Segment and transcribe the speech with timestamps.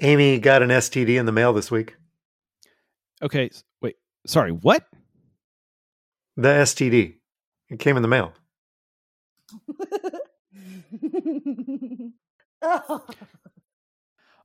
[0.00, 1.96] Amy got an STD in the mail this week.
[3.22, 3.50] Okay,
[3.82, 3.96] wait.
[4.26, 4.84] Sorry, what?
[6.36, 7.16] The STD.
[7.68, 8.32] It came in the mail.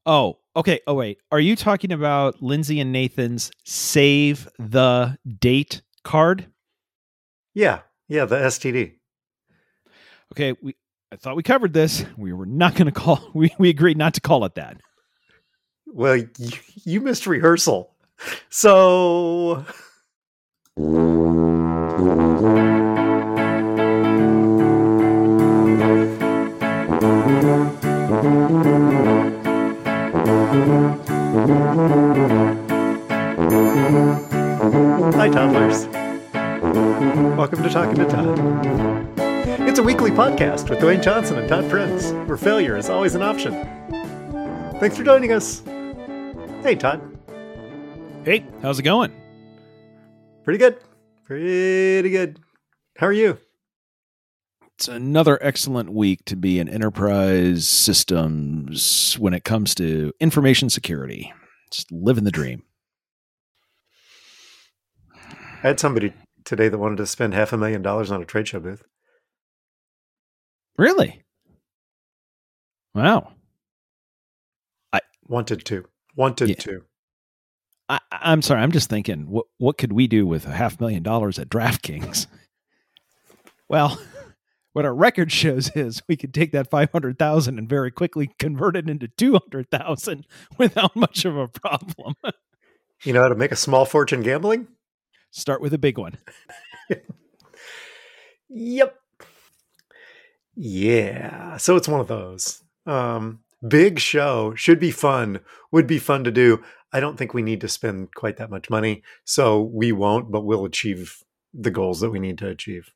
[0.06, 0.82] Oh, okay.
[0.86, 1.20] Oh, wait.
[1.32, 6.48] Are you talking about Lindsay and Nathan's save the date card?
[7.54, 7.80] Yeah.
[8.10, 8.96] Yeah, the STD.
[10.34, 10.76] Okay, we
[11.12, 12.04] I thought we covered this.
[12.18, 14.82] We were not going to call we we agreed not to call it that.
[15.96, 16.52] Well, you,
[16.86, 17.92] you missed rehearsal.
[18.50, 19.64] So
[35.14, 35.86] Hi, toddlers.
[37.38, 38.40] Welcome to Talking to Todd.
[39.70, 43.22] It's a weekly podcast with Dwayne Johnson and Todd Prince, where failure is always an
[43.22, 43.54] option.
[44.80, 45.62] Thanks for joining us.
[46.64, 47.02] Hey, Todd.
[48.24, 49.12] Hey, how's it going?
[50.46, 50.78] Pretty good.
[51.26, 52.40] Pretty good.
[52.98, 53.38] How are you?
[54.78, 61.34] It's another excellent week to be in enterprise systems when it comes to information security.
[61.70, 62.64] Just living the dream.
[65.14, 66.14] I had somebody
[66.46, 68.84] today that wanted to spend half a million dollars on a trade show booth.
[70.78, 71.24] Really?
[72.96, 73.34] Wow.
[74.94, 75.84] I wanted to.
[76.16, 76.56] Wanted Yeah.
[76.56, 76.84] to.
[77.90, 78.62] I, I'm sorry.
[78.62, 82.28] I'm just thinking, what what could we do with a half million dollars at DraftKings?
[83.70, 83.98] Well,
[84.74, 88.30] what our record shows is we could take that five hundred thousand and very quickly
[88.38, 90.28] convert it into two hundred thousand
[90.60, 92.14] without much of a problem.
[93.04, 94.68] You know how to make a small fortune gambling?
[95.32, 96.18] Start with a big one.
[98.50, 98.96] Yep.
[100.56, 101.58] Yeah.
[101.58, 102.62] So it's one of those.
[102.86, 105.40] Um, big show should be fun,
[105.72, 106.64] would be fun to do.
[106.92, 109.04] I don't think we need to spend quite that much money.
[109.26, 111.24] So we won't, but we'll achieve
[111.54, 112.94] the goals that we need to achieve.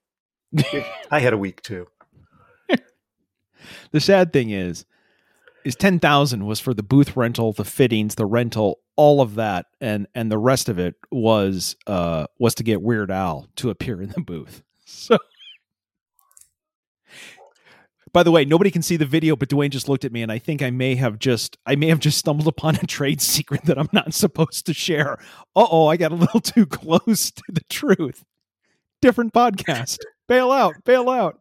[1.12, 1.88] I had a week too.
[3.92, 4.86] The sad thing is,
[5.66, 9.66] is ten thousand was for the booth rental, the fittings, the rental, all of that,
[9.82, 14.02] and and the rest of it was uh was to get Weird Al to appear
[14.02, 14.64] in the booth.
[14.90, 15.18] So,
[18.14, 20.32] by the way, nobody can see the video, but Dwayne just looked at me, and
[20.32, 23.66] I think I may have just I may have just stumbled upon a trade secret
[23.66, 25.14] that I'm not supposed to share.
[25.56, 28.24] Uh oh, I got a little too close to the truth.
[29.02, 30.00] Different podcast.
[30.28, 30.76] Bail out.
[30.84, 31.38] Bail out.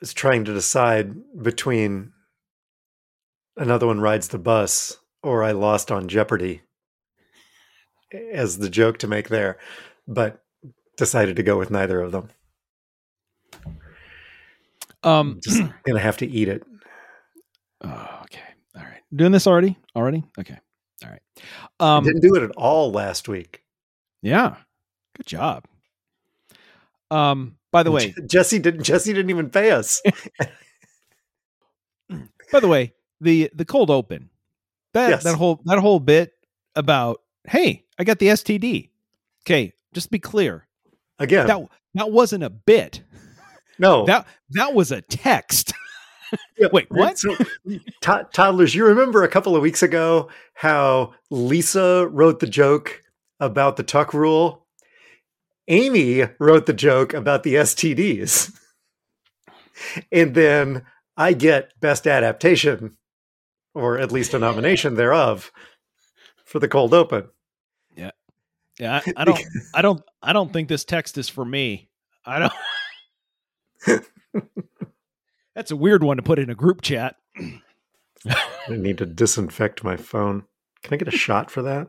[0.00, 2.12] is trying to decide between
[3.56, 6.62] another one rides the bus or I lost on Jeopardy
[8.32, 9.58] as the joke to make there,
[10.06, 10.42] but
[10.96, 12.28] decided to go with neither of them.
[15.04, 15.40] Um.
[15.42, 16.62] Just gonna have to eat it.
[17.82, 18.40] Oh, okay.
[18.76, 19.00] All right.
[19.14, 19.76] Doing this already?
[19.96, 20.22] Already?
[20.38, 20.56] Okay.
[21.04, 21.20] All right.
[21.80, 23.62] Um Didn't do it at all last week.
[24.22, 24.56] yeah.
[25.16, 25.64] Good job.
[27.10, 28.82] Um by the way, Jesse didn't.
[28.84, 30.02] Jesse didn't even pay us.
[32.52, 34.28] by the way, the the cold open.
[34.94, 35.24] That Yes.
[35.24, 36.32] that whole that whole bit
[36.76, 38.90] about, "Hey, I got the STD."
[39.44, 40.66] Okay, just to be clear.
[41.18, 41.62] Again, That
[41.94, 43.02] that wasn't a bit.
[43.78, 44.06] No.
[44.06, 45.72] That that was a text.
[46.56, 47.18] Yeah, wait, what?
[47.18, 47.36] So,
[48.00, 53.02] to- toddlers, you remember a couple of weeks ago how Lisa wrote the joke
[53.38, 54.66] about the tuck rule?
[55.68, 58.50] Amy wrote the joke about the STDs.
[60.10, 60.86] and then
[61.18, 62.96] I get best adaptation,
[63.74, 65.52] or at least a nomination thereof,
[66.46, 67.28] for the cold open.
[68.78, 69.40] Yeah, I, I don't
[69.74, 71.90] I don't I don't think this text is for me.
[72.24, 72.52] I don't
[75.54, 77.16] That's a weird one to put in a group chat.
[77.36, 80.44] I need to disinfect my phone.
[80.82, 81.88] Can I get a shot for that?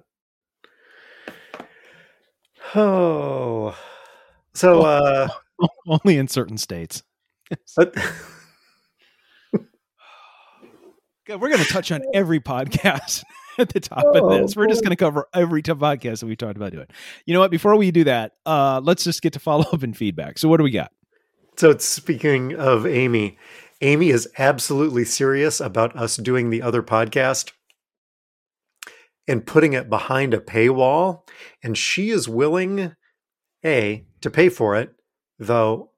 [2.76, 3.78] Oh.
[4.54, 5.28] So, uh,
[5.88, 7.04] Only in certain states.
[7.76, 7.96] but-
[11.26, 13.24] God, we're going to touch on every podcast
[13.58, 14.58] at the top of this.
[14.58, 16.88] We're just going to cover every t- podcast that we talked about doing.
[17.26, 17.50] You know what?
[17.50, 20.38] Before we do that, uh, let's just get to follow up and feedback.
[20.38, 20.92] So, what do we got?
[21.56, 23.38] So speaking of Amy,
[23.82, 27.52] Amy is absolutely serious about us doing the other podcast
[29.28, 31.28] and putting it behind a paywall.
[31.62, 32.96] And she is willing,
[33.66, 34.96] A, to pay for it,
[35.40, 35.92] though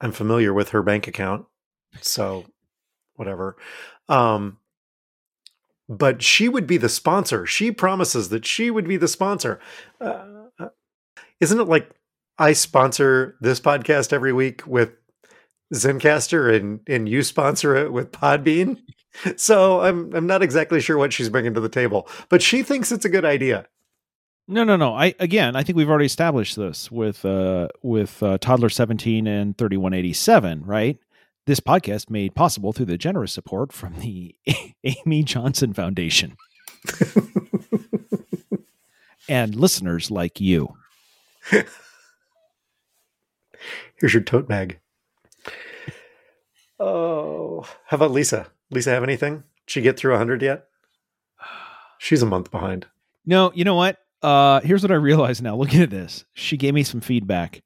[0.00, 1.46] I'm familiar with her bank account.
[2.00, 2.46] So
[3.16, 3.56] whatever.
[4.08, 4.58] Um,
[5.88, 7.46] but she would be the sponsor.
[7.46, 9.60] She promises that she would be the sponsor.
[10.00, 10.46] Uh,
[11.40, 11.90] isn't it like
[12.40, 14.92] I sponsor this podcast every week with
[15.74, 18.78] Zencastr and, and you sponsor it with Podbean?
[19.36, 22.92] So I'm I'm not exactly sure what she's bringing to the table, but she thinks
[22.92, 23.66] it's a good idea.
[24.46, 24.94] No, no, no.
[24.94, 29.58] I again, I think we've already established this with uh with uh, toddler 17 and
[29.58, 30.96] 3187, right?
[31.46, 34.36] This podcast made possible through the generous support from the
[34.84, 36.36] Amy Johnson Foundation.
[39.28, 40.76] and listeners like you.
[44.00, 44.80] Here's your tote bag.
[46.78, 48.46] Oh, how about Lisa?
[48.70, 49.36] Lisa have anything?
[49.36, 50.64] Did she get through 100 yet?
[51.98, 52.86] She's a month behind.
[53.26, 53.98] No, you know what?
[54.22, 55.54] Uh, here's what I realized now.
[55.58, 57.62] Looking at this, she gave me some feedback,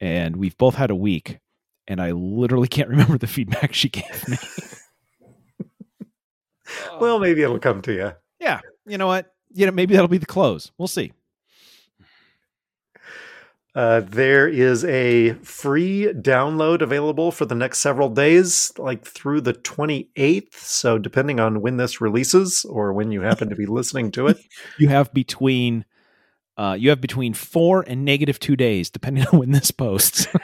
[0.00, 1.38] and we've both had a week,
[1.88, 4.36] and I literally can't remember the feedback she gave me.
[7.00, 8.12] well, maybe it'll come to you.
[8.38, 9.32] Yeah, you know what?
[9.54, 10.70] You know, maybe that'll be the close.
[10.76, 11.12] We'll see.
[13.74, 19.52] Uh, there is a free download available for the next several days, like through the
[19.52, 20.54] 28th.
[20.54, 24.38] So, depending on when this releases or when you happen to be listening to it,
[24.78, 25.84] you have between
[26.56, 30.28] uh, you have between four and negative two days, depending on when this posts.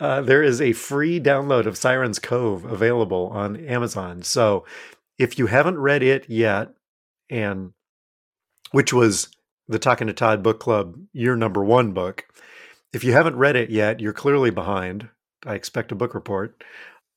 [0.00, 4.22] uh, there is a free download of Sirens Cove available on Amazon.
[4.22, 4.64] So,
[5.18, 6.70] if you haven't read it yet,
[7.28, 7.74] and
[8.70, 9.28] which was
[9.72, 12.26] the Talking to Todd book club, your number one book.
[12.92, 15.08] If you haven't read it yet, you're clearly behind.
[15.46, 16.62] I expect a book report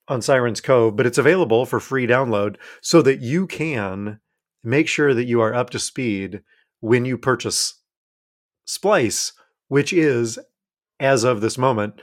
[0.07, 4.19] on Sirens Cove, but it's available for free download so that you can
[4.63, 6.41] make sure that you are up to speed
[6.79, 7.81] when you purchase
[8.65, 9.33] Splice,
[9.67, 10.39] which is,
[10.99, 12.01] as of this moment,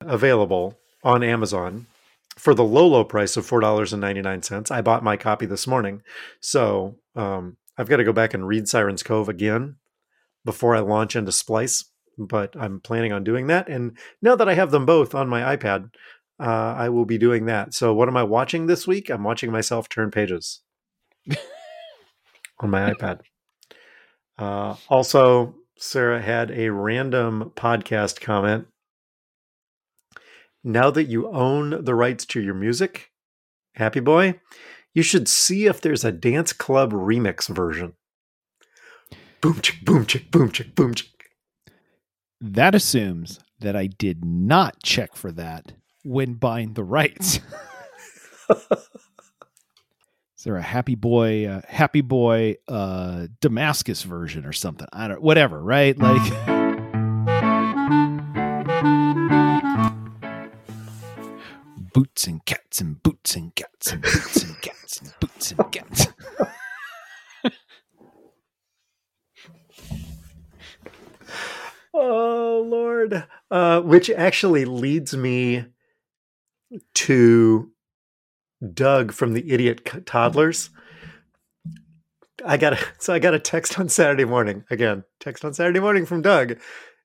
[0.00, 1.86] available on Amazon
[2.36, 4.70] for the low, low price of $4.99.
[4.70, 6.02] I bought my copy this morning.
[6.40, 9.76] So um, I've got to go back and read Sirens Cove again
[10.48, 11.84] before I launch into Splice,
[12.16, 13.68] but I'm planning on doing that.
[13.68, 15.90] And now that I have them both on my iPad,
[16.40, 17.74] uh, I will be doing that.
[17.74, 19.10] So, what am I watching this week?
[19.10, 20.62] I'm watching myself turn pages
[22.60, 23.20] on my iPad.
[24.40, 28.68] Uh, also, Sarah had a random podcast comment.
[30.62, 33.10] Now that you own the rights to your music,
[33.74, 34.38] Happy Boy,
[34.94, 37.94] you should see if there's a dance club remix version.
[39.40, 41.30] Boom chick, boom chick, boom chick, boom chick.
[42.40, 45.72] That assumes that I did not check for that
[46.04, 47.38] when buying the rights.
[48.50, 54.88] Is there a Happy Boy, uh, Happy Boy uh, Damascus version or something?
[54.92, 55.96] I don't, know, whatever, right?
[55.98, 56.32] Like.
[61.92, 66.06] boots and cats and boots and cats and boots and cats and boots and cats.
[71.98, 73.24] oh Lord!
[73.50, 75.64] Uh, which actually leads me
[76.94, 77.70] to
[78.74, 80.70] Doug from the Idiot Toddlers.
[82.44, 85.04] I got a, so I got a text on Saturday morning again.
[85.20, 86.58] Text on Saturday morning from Doug.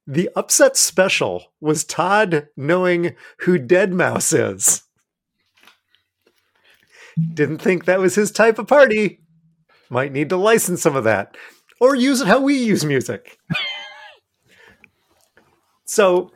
[0.05, 4.83] The upset special was Todd knowing who deadmau5 is.
[7.33, 9.21] Didn't think that was his type of party.
[9.89, 11.37] Might need to license some of that
[11.79, 13.37] or use it how we use music.
[15.85, 16.31] so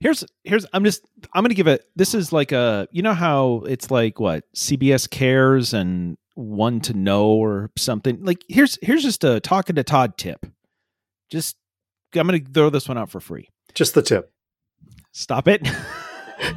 [0.00, 3.14] here's here's I'm just I'm going to give it this is like a you know
[3.14, 8.24] how it's like what CBS cares and one to know or something.
[8.24, 10.46] Like here's here's just a talking to Todd tip.
[11.30, 11.56] Just
[12.14, 13.48] I'm going to throw this one out for free.
[13.74, 14.32] Just the tip.
[15.12, 15.66] Stop it.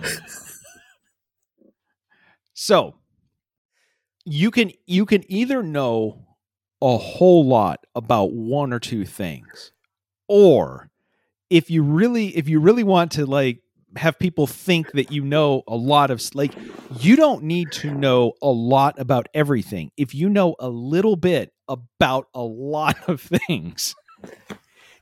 [2.53, 2.95] so,
[4.25, 6.25] you can you can either know
[6.81, 9.71] a whole lot about one or two things
[10.27, 10.89] or
[11.49, 13.61] if you really if you really want to like
[13.95, 16.53] have people think that you know a lot of like
[16.99, 21.51] you don't need to know a lot about everything if you know a little bit
[21.67, 23.95] about a lot of things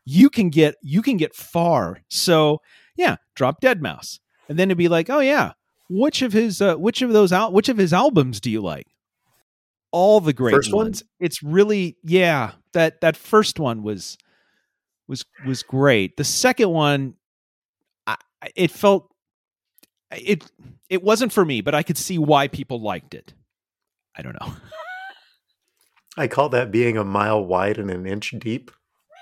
[0.06, 2.62] you can get you can get far so
[2.96, 5.54] yeah drop deadmau5 and then it'd be like oh yeah
[5.90, 8.88] which of his uh, which of those out which of his albums do you like
[9.96, 11.04] all the great first ones.
[11.04, 11.10] One?
[11.22, 14.18] It's really yeah, that that first one was
[15.08, 16.18] was was great.
[16.18, 17.16] The second one
[18.08, 18.18] I,
[18.56, 19.14] it felt
[20.12, 20.46] it
[20.90, 23.34] it wasn't for me, but I could see why people liked it.
[24.16, 24.54] I don't know.
[26.18, 28.72] I call that being a mile wide and an inch deep.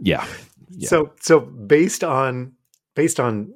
[0.00, 0.26] yeah.
[0.68, 0.88] yeah.
[0.88, 2.52] So so based on
[2.94, 3.54] based on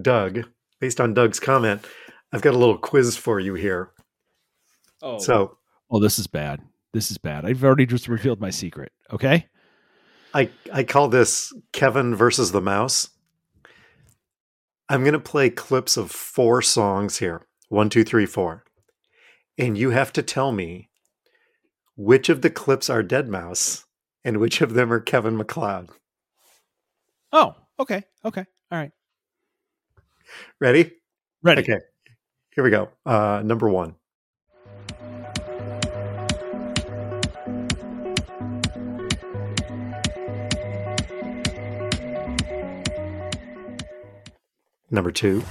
[0.00, 0.44] Doug,
[0.80, 1.84] based on Doug's comment,
[2.32, 3.90] I've got a little quiz for you here.
[5.02, 5.18] Oh.
[5.18, 5.58] So,
[5.90, 6.60] oh, this is bad.
[6.92, 7.44] This is bad.
[7.44, 8.92] I've already just revealed my secret.
[9.12, 9.46] Okay.
[10.34, 13.10] I I call this Kevin versus the mouse.
[14.88, 18.64] I'm going to play clips of four songs here one, two, three, four.
[19.58, 20.88] And you have to tell me
[21.96, 23.84] which of the clips are deadmau5
[24.24, 25.90] and which of them are Kevin MacLeod.
[27.32, 28.04] Oh, okay.
[28.24, 28.44] Okay.
[28.70, 28.92] All right.
[30.60, 30.92] Ready?
[31.42, 31.62] Ready.
[31.62, 31.78] Okay.
[32.54, 32.88] Here we go.
[33.04, 33.94] Uh, number one.
[44.90, 45.42] Number two.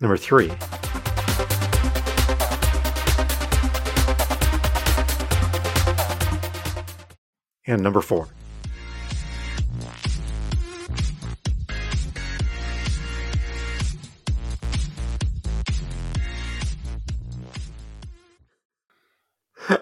[0.00, 0.52] Number three.
[7.66, 8.28] And number four.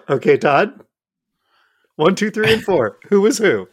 [0.09, 0.81] Okay, Todd.
[1.95, 2.97] One, two, three, and four.
[3.09, 3.67] who was who?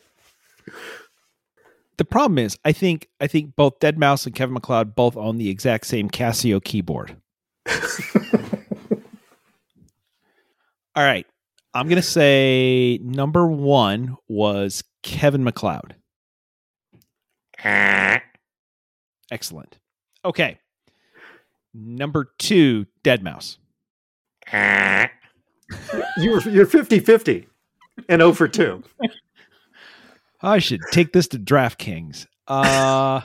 [1.96, 5.48] The problem is, I think I think both deadmau5 and Kevin MacLeod both own the
[5.48, 7.16] exact same Casio keyboard.
[10.96, 11.26] All right.
[11.74, 15.96] I'm going to say number one was Kevin MacLeod.
[19.30, 19.78] Excellent.
[20.24, 20.58] Okay.
[21.72, 23.58] Number two, deadmau5.
[26.18, 27.46] You were, you're 50 50
[28.08, 28.82] and 0 for 2.
[30.42, 32.26] I should take this to DraftKings.
[32.46, 33.22] Uh,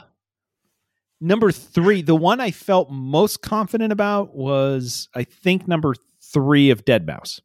[1.20, 6.84] number three, the one I felt most confident about was, I think, number three of
[6.84, 7.40] deadmau5.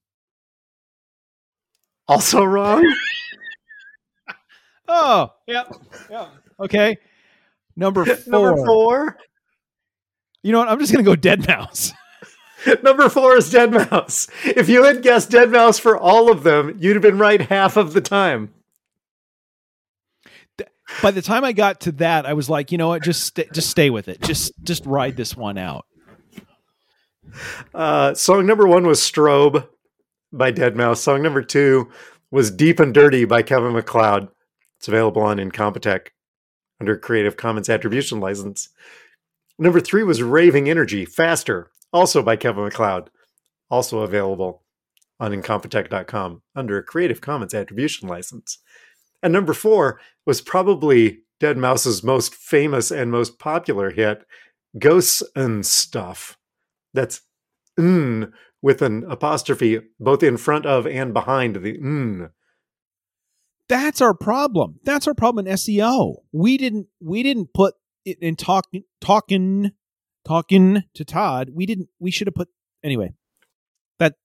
[2.08, 2.86] Also wrong.
[4.88, 5.74] oh, yep,
[6.10, 6.30] yep.
[6.60, 6.98] Okay.
[7.76, 8.32] Number four.
[8.32, 9.18] Number four.
[10.44, 10.70] You know what?
[10.70, 11.92] I'm just gonna go Dead Mouse.
[12.84, 14.56] Number four is deadmau5.
[14.56, 17.94] If you had guessed deadmau5 for all of them, you'd have been right half of
[17.94, 18.54] the time.
[21.02, 23.04] By the time I got to that, I was like, you know what?
[23.04, 24.22] Just st- just stay with it.
[24.22, 25.86] Just just ride this one out.
[27.74, 29.68] Uh, song number one was Strobe
[30.32, 30.98] by deadmau5.
[30.98, 31.92] Song number two
[32.32, 34.30] was Deep and Dirty by Kevin MacLeod.
[34.78, 36.10] It's available on Incompetech
[36.80, 38.70] under Creative Commons Attribution License.
[39.58, 43.10] Number three was Raving Energy, Faster, also by Kevin MacLeod,
[43.70, 44.64] also available
[45.20, 48.60] on Incompetech.com under a Creative Commons Attribution License.
[49.24, 54.24] And number four was probably deadmau5's most famous and most popular hit,
[54.78, 56.38] Ghosts and Stuff.
[56.94, 57.22] That's
[57.80, 62.30] mm, with an apostrophe both in front of and behind the mm.
[63.68, 64.80] That's our problem.
[64.84, 66.18] That's our problem in SEO.
[66.32, 67.76] We didn't we didn't put
[68.06, 69.72] it in talking talking
[70.26, 71.52] talking to Todd.
[71.54, 72.50] We didn't we should have put
[72.84, 73.14] anyway.
[74.00, 74.16] That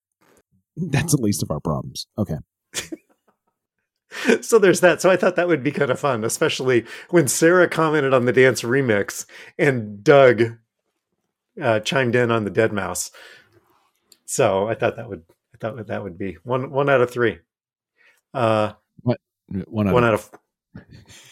[0.77, 2.07] that's the least of our problems.
[2.19, 2.39] Okay.
[4.41, 5.01] so there's that.
[5.01, 8.33] So I thought that would be kind of fun, especially when Sarah commented on the
[8.33, 9.27] dance remix
[9.59, 10.59] and Doug
[11.61, 13.11] uh, chimed in on the deadmau5.
[14.25, 17.39] So I thought that would I thought that would be one one out of three.
[18.33, 20.87] Uh, what one out one of, out of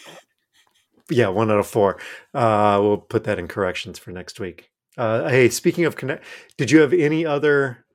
[1.09, 1.99] yeah one out of four.
[2.33, 4.69] Uh, we'll put that in corrections for next week.
[4.97, 6.23] Uh, hey, speaking of connect,
[6.57, 7.85] did you have any other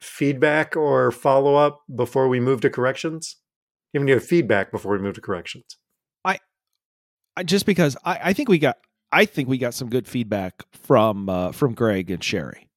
[0.00, 3.36] feedback or follow up before we move to corrections?
[3.94, 5.64] Even you have feedback before we move to corrections.
[6.24, 6.38] I,
[7.36, 8.78] I just because I, I think we got
[9.12, 12.68] I think we got some good feedback from uh, from Greg and Sherry.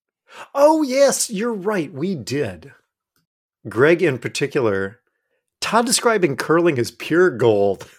[0.53, 1.91] Oh, yes, you're right.
[1.91, 2.73] We did.
[3.67, 4.99] Greg, in particular,
[5.61, 7.89] Todd describing curling as pure gold.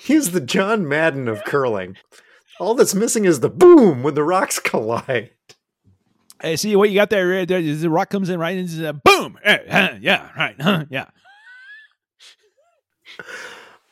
[0.00, 1.96] He's the John Madden of curling.
[2.60, 5.30] All that's missing is the boom when the rocks collide.
[6.40, 7.26] Hey, see what you got there?
[7.26, 9.38] Right there is The rock comes in right, and a boom.
[9.44, 10.86] Yeah, right.
[10.90, 11.06] Yeah.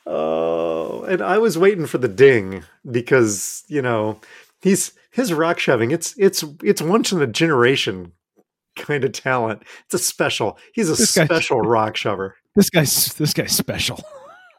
[0.06, 4.20] Oh, and I was waiting for the ding because you know
[4.60, 5.90] he's his rock shoving.
[5.92, 8.12] It's it's it's once in a generation
[8.76, 9.62] kind of talent.
[9.84, 10.58] It's a special.
[10.72, 12.36] He's a this special rock shover.
[12.56, 14.00] This guy's this guy's special.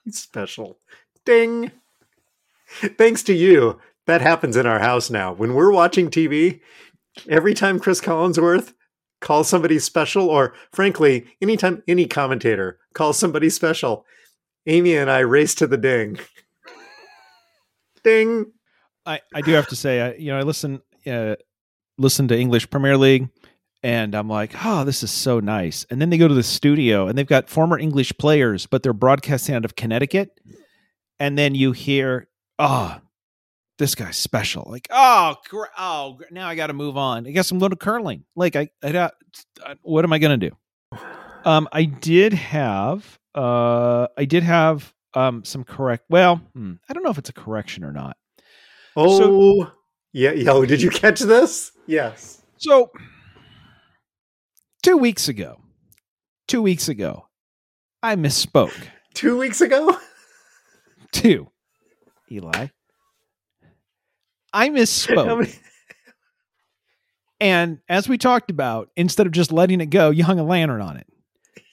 [0.06, 0.80] He's special.
[1.25, 1.72] Ding.
[2.98, 5.34] Thanks to you, that happens in our house now.
[5.34, 6.60] When we're watching TV,
[7.30, 8.74] every time Cris Collinsworth
[9.22, 14.06] calls somebody special, or frankly, anytime any commentator calls somebody special,
[14.65, 16.20] Amy and I race to the ding.
[18.03, 18.51] ding.
[19.06, 21.36] I, I do have to say, I, you know, I listen uh,
[21.98, 23.30] listen to English Premier League,
[23.82, 25.86] and I'm like, oh, this is so nice.
[25.89, 28.94] And then they go to the studio, and they've got former English players, but they're
[28.94, 30.39] broadcasting out of Connecticut.
[31.24, 32.27] And then you hear,
[32.60, 33.00] oh,
[33.80, 34.68] this guy's special.
[34.70, 37.25] Like, oh, gr- oh, now I got to move on.
[37.25, 38.25] I guess I'm going to curling.
[38.36, 39.10] Like, I, I,
[39.65, 41.00] I what am I going to do?
[41.46, 46.03] Um, I did have uh, I did have um some correct.
[46.10, 48.18] Well, hmm, I don't know if it's a correction or not.
[48.98, 49.72] Oh,
[50.12, 50.32] yeah.
[50.32, 51.72] Yo, did you catch this?
[51.88, 52.44] Yes.
[52.58, 52.92] So,
[54.82, 55.62] two weeks ago,
[56.50, 57.27] two weeks ago,
[58.01, 58.75] I misspoke.
[59.13, 59.96] Two weeks ago?
[61.13, 61.50] Two,
[62.29, 62.67] Eli.
[64.51, 65.39] I misspoke.
[65.39, 65.53] many-
[67.39, 70.82] And as we talked about, instead of just letting it go, you hung a lantern
[70.82, 71.08] on it.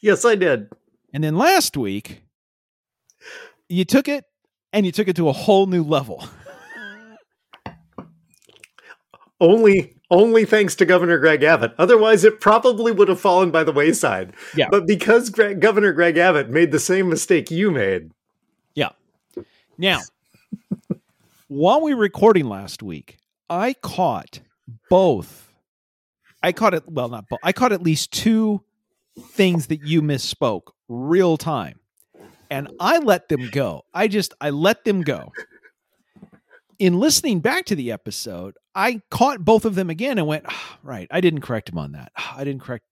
[0.02, 0.68] yes, I did.
[1.14, 2.22] And then last week,
[3.68, 4.24] you took it
[4.72, 6.24] and you took it to a whole new level.
[9.40, 11.72] Only only thanks to Governor Greg Abbott.
[11.78, 14.34] Otherwise, it probably would have fallen by the wayside.
[14.56, 14.66] Yeah.
[14.70, 18.10] But because Greg, Governor Greg Abbott made the same mistake you made,
[19.80, 20.02] Now,
[21.48, 23.16] while we were recording last week,
[23.48, 24.40] I caught
[24.90, 25.54] both.
[26.42, 27.38] I caught it, well, not both.
[27.42, 28.62] I caught at least two
[29.18, 31.80] things that you misspoke real time.
[32.50, 33.86] And I let them go.
[33.94, 35.32] I just, I let them go.
[36.78, 40.78] In listening back to the episode, I caught both of them again and went, "Ah,
[40.82, 42.12] right, I didn't correct him on that.
[42.18, 42.84] Ah, I didn't correct.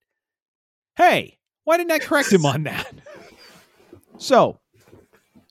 [0.95, 2.91] Hey, why didn't I correct him on that?
[4.17, 4.59] So,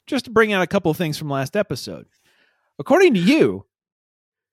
[0.08, 2.06] just to bring out a couple of things from last episode.
[2.78, 3.66] According to you,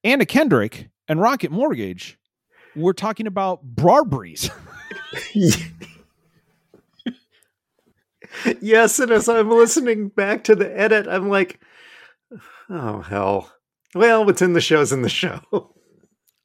[0.04, 2.20] Anna Kendrick and Rocket Mortgage
[2.76, 4.52] were talking about Barbries.
[8.62, 11.60] yes, and as I'm listening back to the edit, I'm like,
[12.70, 13.52] oh hell.
[13.94, 15.42] Well, what's in the show's in the show.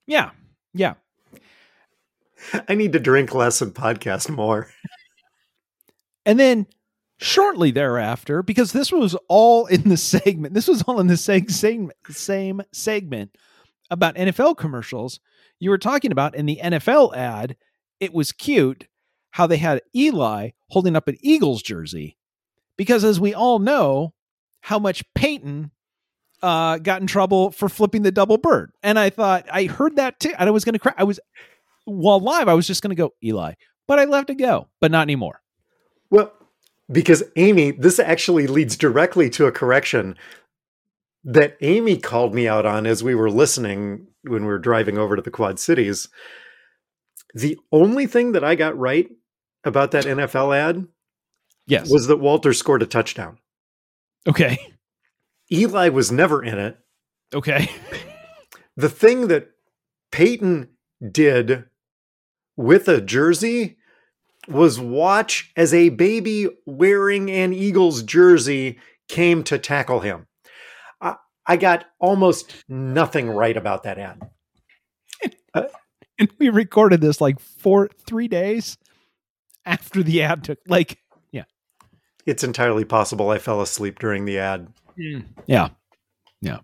[0.06, 0.30] yeah,
[0.72, 0.94] yeah.
[2.68, 4.70] I need to drink less and podcast more.
[6.24, 6.66] And then
[7.20, 11.46] shortly thereafter, because this was all in the segment, this was all in the same
[11.48, 13.36] same segment
[13.90, 15.20] about NFL commercials.
[15.58, 17.56] You were talking about in the NFL ad,
[18.00, 18.88] it was cute
[19.32, 22.16] how they had Eli holding up an Eagles jersey,
[22.76, 24.14] because as we all know,
[24.62, 25.70] how much Peyton
[26.42, 28.72] uh, got in trouble for flipping the double bird.
[28.82, 30.94] And I thought I heard that too, and I was going to cry.
[30.96, 31.20] I was
[31.84, 33.54] while live, I was just going to go Eli,
[33.86, 35.42] but I left it go, but not anymore.
[36.10, 36.32] Well,
[36.90, 40.16] because Amy, this actually leads directly to a correction
[41.24, 45.16] that Amy called me out on as we were listening when we were driving over
[45.16, 46.08] to the Quad Cities.
[47.34, 49.08] The only thing that I got right
[49.64, 50.86] about that NFL ad
[51.66, 51.90] Yes.
[51.90, 53.38] was that Walter scored a touchdown.
[54.26, 54.58] Okay.
[55.52, 56.78] Eli was never in it.
[57.34, 57.70] Okay.
[58.76, 59.50] The thing that
[60.10, 60.70] Peyton
[61.12, 61.64] did
[62.56, 63.76] with a jersey
[64.50, 70.26] was watch as a baby wearing an Eagles jersey came to tackle him.
[71.00, 74.30] I, I got almost nothing right about that ad.
[76.20, 78.76] And we recorded this like four, three days
[79.64, 80.58] after the ad took.
[80.68, 80.98] Like,
[81.32, 81.44] yeah,
[82.26, 84.68] It's entirely possible I fell asleep during the ad.
[84.98, 85.24] Mm.
[85.46, 85.70] yeah.
[86.42, 86.58] Yeah.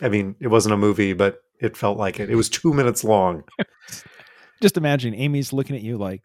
[0.00, 2.30] I mean, it wasn't a movie, but it felt like it.
[2.30, 3.44] It was two minutes long.
[4.62, 6.22] Just imagine Amy's looking at you like,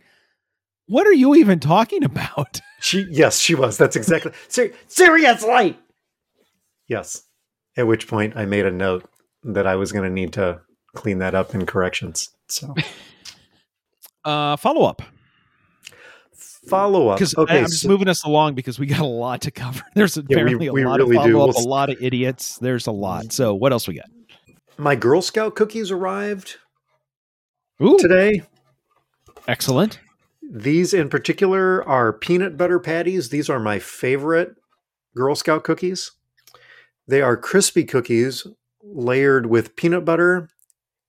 [0.87, 2.59] what are you even talking about?
[2.79, 3.75] She, yes, she was.
[3.75, 5.79] That's exactly ser- seriously.
[6.87, 7.23] Yes.
[7.75, 9.09] At which point, I made a note
[9.43, 10.61] that I was going to need to
[10.93, 12.29] clean that up in corrections.
[12.49, 12.75] So
[14.23, 15.01] Uh, follow up.
[16.69, 17.17] follow up.
[17.17, 19.81] Because Okay, I'm just so- moving us along because we got a lot to cover.
[19.95, 22.59] There's we- apparently we a lot really of follow up, We'll a lot of idiots.
[22.59, 23.31] There's a lot.
[23.33, 24.05] So what else we got?
[24.77, 26.57] my Girl Scout cookies arrived
[27.81, 28.43] Ooh, today.
[29.47, 29.99] excellent.
[30.49, 33.29] These in particular are peanut butter patties.
[33.29, 34.55] These are my favorite
[35.15, 36.11] Girl Scout cookies.
[37.07, 38.45] They are crispy cookies
[38.83, 40.49] layered with peanut butter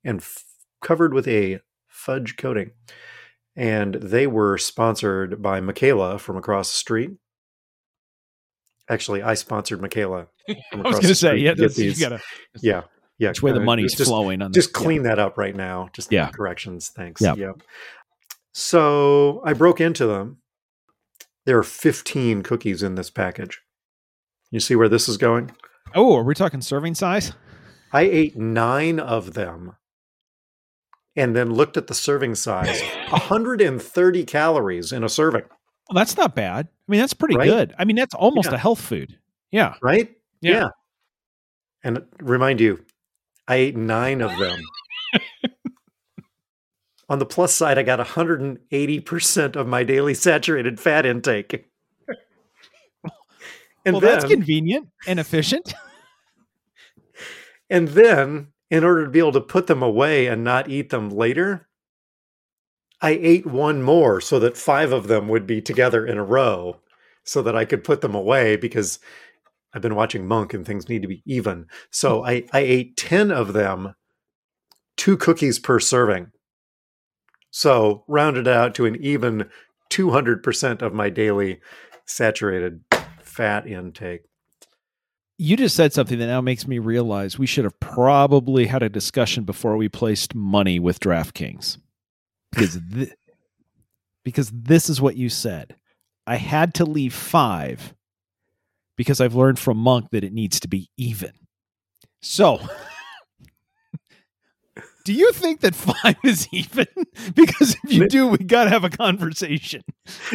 [0.05, 0.45] and f-
[0.83, 2.71] covered with a fudge coating.
[3.55, 7.11] And they were sponsored by Michaela from across the street.
[8.89, 10.29] Actually, I sponsored Michaela.
[10.71, 12.01] From I was going to say, yeah, to these.
[12.01, 12.21] gotta,
[12.63, 12.85] yeah,
[13.19, 13.29] yeah.
[13.29, 14.83] which way the uh, money's just, flowing on just this.
[14.83, 15.91] clean that up right now.
[15.93, 16.31] Just Yeah.
[16.31, 16.89] corrections.
[16.89, 17.21] Thanks.
[17.21, 17.35] Yeah.
[17.35, 17.63] Yep.
[18.59, 20.39] So I broke into them.
[21.47, 23.61] There are 15 cookies in this package.
[24.51, 25.53] You see where this is going?
[25.95, 27.33] Oh, are we talking serving size?
[27.93, 29.77] I ate nine of them
[31.15, 35.43] and then looked at the serving size 130 calories in a serving,
[35.89, 36.67] Well, that's not bad.
[36.67, 37.47] I mean, that's pretty Right?
[37.49, 37.75] good.
[37.79, 38.57] I mean, that's almost Yeah.
[38.57, 39.17] a health food.
[39.53, 39.75] Yeah.
[39.83, 40.11] right?
[40.41, 40.71] Yeah.
[41.85, 42.85] And remind you,
[43.47, 44.59] I ate nine of them.
[47.09, 51.65] On the plus side, I got 180% of my daily saturated fat intake.
[53.85, 55.73] And well, then, that's convenient and efficient.
[57.71, 61.09] and then, in order to be able to put them away and not eat them
[61.09, 61.69] later,
[63.01, 66.81] I ate one more so that five of them would be together in a row
[67.25, 68.99] so that I could put them away because
[69.73, 71.67] I've been watching Monk and things need to be even.
[71.91, 72.27] So hmm.
[72.27, 73.95] I, I ate 10 of them,
[74.97, 76.33] two cookies per serving.
[77.51, 79.49] So rounded out to an even
[79.91, 81.61] 200% of my daily
[82.05, 82.85] saturated
[83.23, 84.23] fat intake.
[85.39, 88.89] You just said something that now makes me realize we should have probably had a
[88.89, 91.79] discussion before we placed money with DraftKings.
[92.51, 93.13] Because th-
[94.25, 95.77] because this is what you said.
[96.27, 97.95] I had to leave 5
[98.97, 101.33] because I've learned from Monk that it needs to be even.
[102.21, 102.61] So,
[105.09, 106.87] do you think that 5 is even?
[107.35, 109.83] because if you do, we got to have a conversation.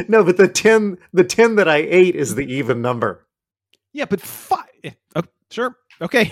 [0.08, 3.26] No, but the 10 the 10 that I ate is the even number.
[3.92, 5.78] Yeah, but 5 eh, oh, sure.
[6.00, 6.32] Okay.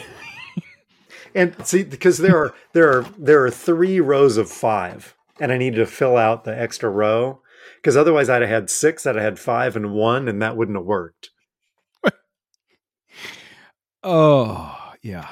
[1.33, 5.57] And see because there are there are there are 3 rows of 5 and I
[5.57, 7.41] needed to fill out the extra row
[7.77, 10.77] because otherwise I'd have had 6, I'd have had 5 and 1 and that wouldn't
[10.77, 11.29] have worked.
[14.03, 15.31] Oh, yeah.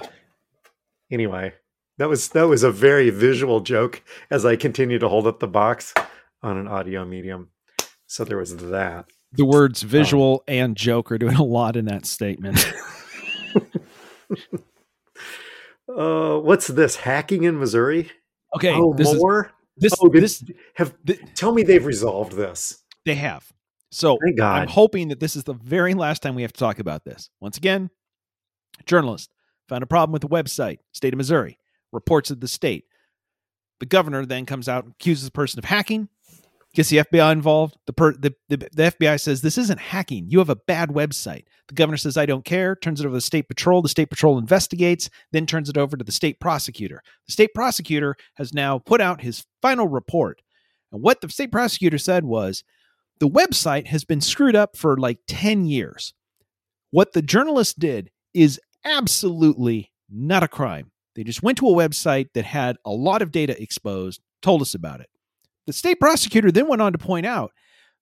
[1.12, 1.54] Anyway,
[2.00, 5.48] that was that was a very visual joke as I continue to hold up the
[5.48, 5.94] box
[6.42, 7.50] on an audio medium.
[8.08, 9.06] So there was that.
[9.34, 12.74] The words visual and joke are doing a lot in that statement.
[15.90, 16.96] Uh, what's this?
[16.96, 18.12] Hacking in Missouri?
[18.56, 19.52] Okay, oh, this is more.
[19.76, 20.44] this oh, did- this
[20.76, 20.94] have
[21.34, 22.84] tell me they've resolved this.
[23.06, 23.52] they have.
[23.92, 24.62] So Thank God.
[24.62, 27.32] I'm hoping that this is the very last time we have to talk about this.
[27.42, 27.90] Once again,
[28.86, 29.32] journalist
[29.68, 31.58] found a problem with the website, state of Missouri,
[31.92, 32.86] reports to the state.
[33.80, 36.10] The governor then comes out and accuses the person of hacking,
[36.74, 37.78] gets the FBI involved.
[37.88, 40.30] The, per, the, the, the FBI says, This isn't hacking.
[40.30, 41.46] You have a bad website.
[41.68, 43.82] The governor says, I don't care, turns it over to the state patrol.
[43.82, 47.02] The state patrol investigates, then turns it over to the state prosecutor.
[47.28, 50.42] The state prosecutor has now put out his final report.
[50.92, 52.64] And what the state prosecutor said was,
[53.20, 56.14] the website has been screwed up for like 10 years.
[56.92, 60.92] What the journalist did is absolutely not a crime.
[61.16, 64.74] They just went to a website that had a lot of data exposed, told us
[64.74, 65.10] about it.
[65.68, 67.52] The state prosecutor then went on to point out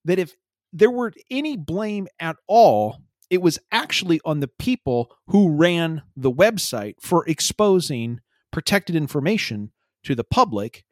[0.04, 0.34] that if
[0.72, 2.98] there were any blame at all,
[3.30, 8.20] it was actually on the people who ran the website for exposing
[8.52, 9.72] protected information
[10.04, 10.84] to the public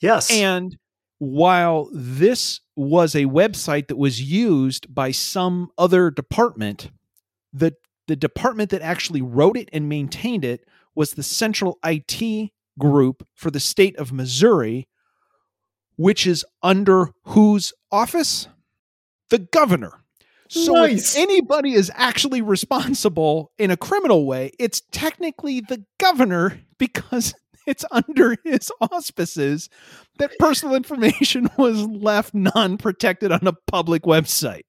[0.00, 0.30] Yes.
[0.30, 0.76] and
[1.18, 6.90] while this was a website that was used by some other department,
[7.52, 7.74] the
[8.08, 13.50] the department that actually wrote it and maintained it was the Central IT Group for
[13.50, 14.88] the state of Missouri,
[15.96, 18.48] which is under whose office?
[19.28, 19.92] The governor.
[20.48, 21.14] So Nice.
[21.14, 27.34] if anybody is actually responsible in a criminal way, it's technically the governor because
[27.66, 29.68] it's under his auspices
[30.18, 34.62] that personal information was left non-protected on a public website.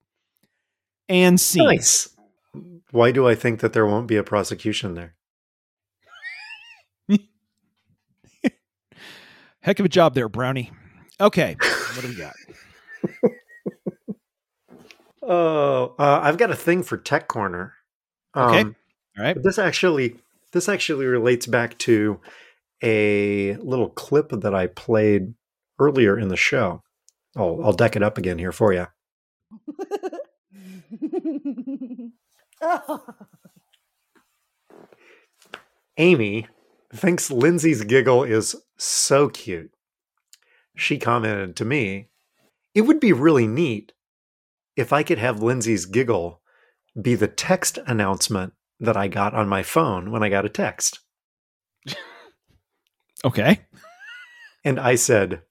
[1.10, 1.66] And seen.
[1.66, 2.16] nice.
[2.92, 5.16] Why do I think that there won't be a prosecution there?
[9.62, 10.72] Heck of a job there, Brownie.
[11.20, 11.56] Okay,
[11.94, 12.34] what do we got?
[15.22, 17.76] Oh, uh, I've got a thing for Tech Corner.
[18.36, 18.62] Okay.
[18.62, 18.76] Um,
[19.18, 19.42] All right.
[19.42, 20.18] This actually
[20.52, 22.20] this actually relates back to
[22.84, 25.34] a little clip that I played
[25.80, 26.82] earlier in the show.
[27.36, 28.88] I'll I'll deck it up again here for you.
[35.98, 36.48] Amy
[36.94, 39.72] thinks Lindsay's giggle is so cute.
[40.76, 42.10] She commented to me,
[42.74, 43.94] "It would be really neat
[44.76, 46.42] if I could have Lindsay's giggle
[47.00, 51.00] be the text announcement that I got on my phone when I got a text."
[53.24, 53.60] Okay.
[54.64, 55.42] And I said,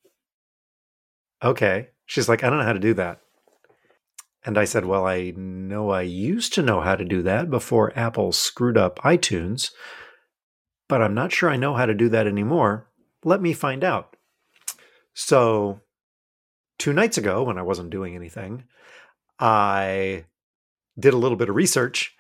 [1.43, 1.91] okay.
[2.07, 3.21] She's like, I don't know how to do that.
[4.45, 7.97] And I said, well, I know I used to know how to do that before
[7.97, 9.71] Apple screwed up iTunes,
[10.89, 12.90] but I'm not sure I know how to do that anymore.
[13.25, 14.17] Let me find out.
[15.15, 15.81] So,
[16.79, 18.65] two nights ago, when I wasn't doing anything,
[19.39, 20.25] I
[20.99, 22.17] did a little bit of research.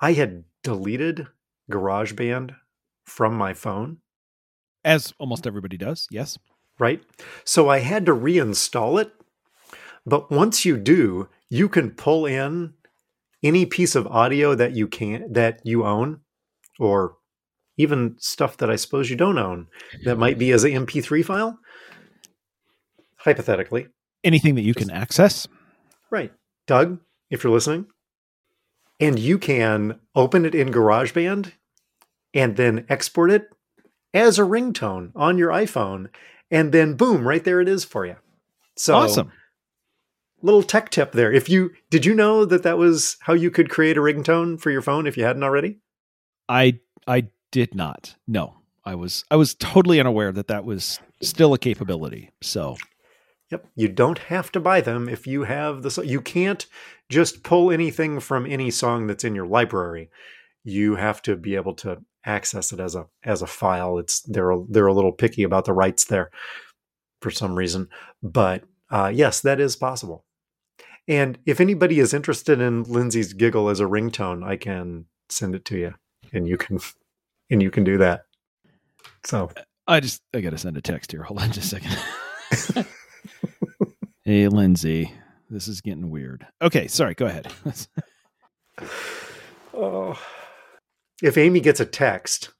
[0.00, 1.26] I had deleted
[1.70, 2.56] GarageBand
[3.04, 3.98] from my phone
[4.84, 6.06] As almost everybody does.
[6.10, 6.38] Yes.
[6.78, 7.02] right?
[7.44, 9.12] So I had to reinstall it.
[10.04, 12.74] But once you do, you can pull in
[13.42, 16.20] any piece of audio that you can that you own
[16.78, 17.16] or
[17.76, 19.66] even stuff that I suppose you don't own
[20.04, 21.58] that might be as an MP3 file
[23.16, 23.88] hypothetically.
[24.24, 25.46] Anything that you can access.
[26.10, 26.32] Right.
[26.66, 27.86] Doug, if you're listening,
[28.98, 31.52] and you can open it in GarageBand
[32.32, 33.48] and then export it
[34.14, 36.08] as a ringtone on your iPhone
[36.50, 38.16] and then boom, right there it is for you.
[38.76, 39.32] So awesome.
[40.42, 41.32] Little tech tip there.
[41.32, 44.70] If you did you know that that was how you could create a ringtone for
[44.70, 45.78] your phone if you hadn't already?
[46.48, 48.16] I I did not.
[48.26, 48.56] No.
[48.84, 52.30] I was I was totally unaware that that was still a capability.
[52.40, 52.76] So
[53.50, 56.66] Yep, you don't have to buy them if you have the you can't
[57.08, 60.10] just pull anything from any song that's in your library.
[60.64, 63.98] You have to be able to access it as a as a file.
[63.98, 66.30] It's they're they're a little picky about the rights there
[67.22, 67.88] for some reason,
[68.22, 70.24] but uh, yes, that is possible.
[71.08, 75.64] And if anybody is interested in Lindsay's giggle as a ringtone, I can send it
[75.66, 75.94] to you,
[76.32, 76.80] and you can
[77.50, 78.22] and you can do that.
[79.24, 79.50] So
[79.86, 81.22] I just I gotta send a text here.
[81.22, 82.86] Hold on just a second.
[84.24, 85.12] hey Lindsay,
[85.50, 86.46] this is getting weird.
[86.62, 87.52] Okay, sorry, go ahead.
[89.74, 90.20] oh.
[91.22, 92.50] If Amy gets a text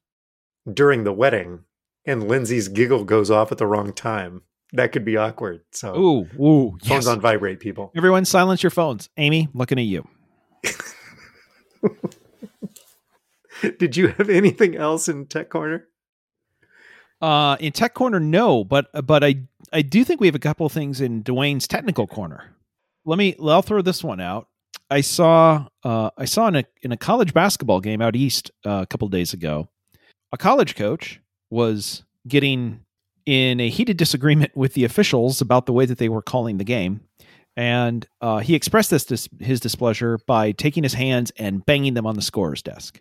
[0.72, 1.64] during the wedding
[2.06, 5.62] and Lindsay's giggle goes off at the wrong time, that could be awkward.
[5.72, 7.06] So, ooh, ooh, phones yes.
[7.06, 7.92] on vibrate, people.
[7.96, 9.10] Everyone, silence your phones.
[9.16, 10.08] Amy, looking at you.
[13.78, 15.86] Did you have anything else in Tech Corner?
[17.20, 19.36] Uh, in Tech Corner, no, but but I
[19.72, 22.54] I do think we have a couple things in Dwayne's Technical Corner.
[23.04, 24.48] Let me I'll throw this one out.
[24.90, 28.80] I saw uh, I saw in a in a college basketball game out east uh,
[28.82, 29.68] a couple days ago,
[30.32, 32.80] a college coach was getting
[33.24, 36.64] in a heated disagreement with the officials about the way that they were calling the
[36.64, 37.00] game,
[37.56, 42.06] and uh, he expressed this dis- his displeasure by taking his hands and banging them
[42.06, 43.00] on the scorer's desk.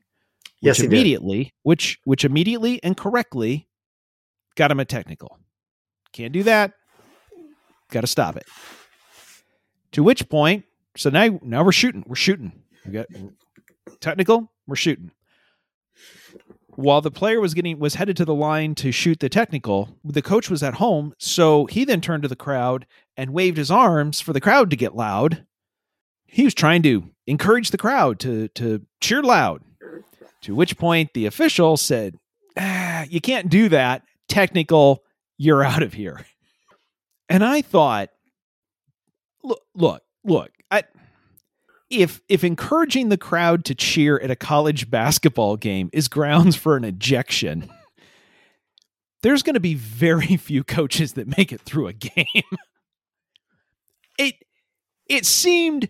[0.62, 1.54] Yes, which immediately, did.
[1.64, 3.68] which which immediately and correctly
[4.56, 5.40] got him a technical.
[6.14, 6.74] Can't do that.
[7.92, 8.46] Got to stop it.
[9.92, 10.66] To which point,
[10.98, 12.04] so now now we're shooting.
[12.08, 12.52] We're shooting.
[12.86, 13.08] We got
[14.00, 14.52] technical.
[14.68, 15.12] We're shooting.
[16.76, 20.22] While the player was getting was headed to the line to shoot the technical, the
[20.22, 24.20] coach was at home, so he then turned to the crowd and waved his arms
[24.20, 25.46] for the crowd to get loud.
[26.26, 29.62] He was trying to encourage the crowd to to cheer loud.
[30.46, 32.18] To which point the official said,
[32.56, 34.04] ah, "You can't do that.
[34.28, 35.04] Technical.
[35.40, 36.26] You're out of here."
[37.28, 38.10] And I thought,
[39.44, 40.52] look, look, look.
[40.70, 40.84] I,
[41.90, 46.78] if if encouraging the crowd to cheer at a college basketball game is grounds for
[46.78, 47.72] an ejection,
[49.24, 52.44] there's going to be very few coaches that make it through a game.
[54.20, 54.36] it
[55.10, 55.90] it seemed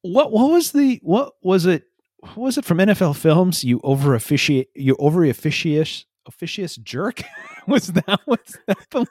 [0.00, 1.84] what what was the what was it
[2.22, 3.64] what was it from NFL films?
[3.64, 7.22] You over officiate you over officious officious jerk?
[7.66, 9.08] was that was that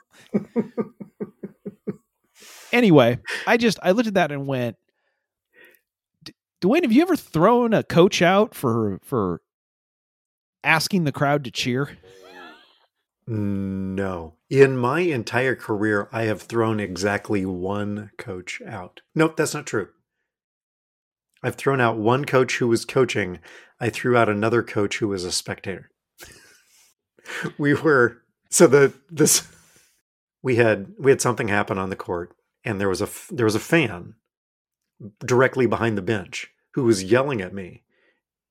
[2.72, 4.76] anyway, I just I looked at that and went,
[6.62, 9.42] Dwayne, have you ever thrown a coach out for for
[10.64, 11.98] asking the crowd to cheer?
[13.26, 14.34] No.
[14.50, 19.00] In my entire career, I have thrown exactly one coach out.
[19.14, 19.88] Nope, that's not true.
[21.42, 23.38] I've thrown out one coach who was coaching.
[23.80, 25.90] I threw out another coach who was a spectator.
[27.58, 29.48] we were so the this
[30.42, 33.54] we had we had something happen on the court and there was a there was
[33.54, 34.14] a fan
[35.24, 37.82] directly behind the bench who was yelling at me.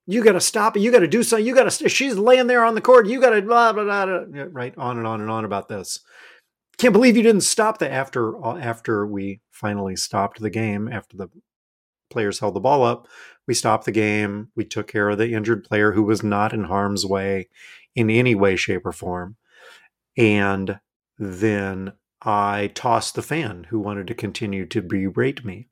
[0.07, 0.81] You got to stop it.
[0.81, 1.45] You got to do something.
[1.45, 1.89] You got to.
[1.89, 3.07] She's laying there on the court.
[3.07, 4.25] You got to blah, blah blah.
[4.51, 5.99] Right on and on and on about this.
[6.77, 11.15] Can't believe you didn't stop that after uh, after we finally stopped the game after
[11.15, 11.29] the
[12.11, 13.07] players held the ball up.
[13.47, 14.49] We stopped the game.
[14.55, 17.49] We took care of the injured player who was not in harm's way
[17.95, 19.37] in any way, shape, or form.
[20.17, 20.79] And
[21.17, 25.67] then I tossed the fan who wanted to continue to berate me.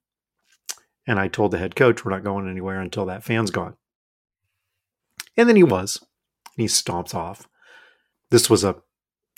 [1.05, 3.75] And I told the head coach, we're not going anywhere until that fan's gone.
[5.37, 5.99] And then he was.
[6.57, 7.47] And he stomps off.
[8.29, 8.77] This was a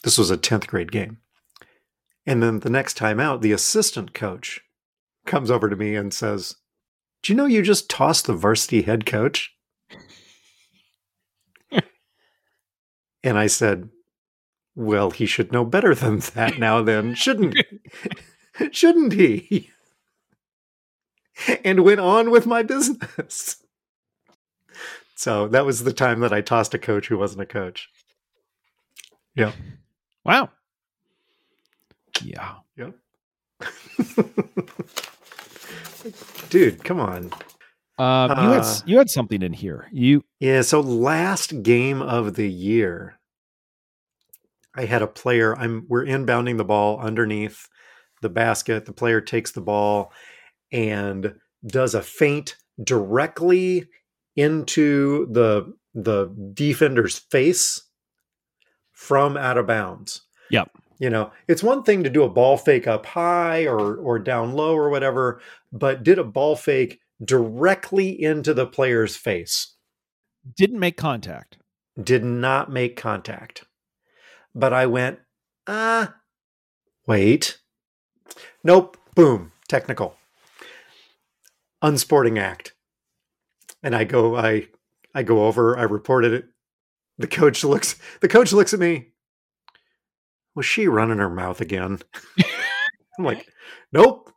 [0.03, 1.17] this was a 10th grade game.
[2.25, 4.61] And then the next time out, the assistant coach
[5.25, 6.55] comes over to me and says,
[7.21, 9.53] Do you know you just tossed the varsity head coach?
[13.23, 13.89] and I said,
[14.75, 17.63] well, he should know better than that now, then, shouldn't he?
[18.71, 19.69] shouldn't he?
[21.63, 23.63] and went on with my business.
[25.15, 27.89] So that was the time that I tossed a coach who wasn't a coach.
[29.35, 29.51] Yeah.
[30.25, 30.49] Wow.
[32.23, 32.55] Yeah.
[32.77, 32.95] Yep.
[36.49, 37.31] Dude, come on.
[37.97, 39.87] Um, you uh, had you had something in here.
[39.91, 40.61] You yeah.
[40.61, 43.19] So last game of the year,
[44.75, 45.55] I had a player.
[45.55, 47.67] I'm we're inbounding the ball underneath
[48.21, 48.85] the basket.
[48.85, 50.11] The player takes the ball
[50.71, 51.35] and
[51.65, 53.87] does a feint directly
[54.35, 57.83] into the the defender's face
[58.91, 60.21] from out of bounds.
[60.49, 60.71] Yep.
[61.01, 64.53] You know, it's one thing to do a ball fake up high or or down
[64.53, 65.41] low or whatever,
[65.73, 69.77] but did a ball fake directly into the player's face.
[70.55, 71.57] Didn't make contact.
[72.01, 73.65] Did not make contact.
[74.53, 75.17] But I went,
[75.65, 76.13] ah,
[77.07, 77.57] wait.
[78.63, 78.95] Nope.
[79.15, 79.53] Boom.
[79.67, 80.17] Technical.
[81.81, 82.73] Unsporting act.
[83.81, 84.67] And I go, I
[85.15, 86.45] I go over, I reported it.
[87.17, 89.10] The coach looks the coach looks at me.
[90.55, 91.99] Was she running her mouth again?
[93.17, 93.47] I'm like,
[93.91, 94.31] nope.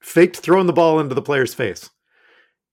[0.00, 1.90] Faked throwing the ball into the player's face.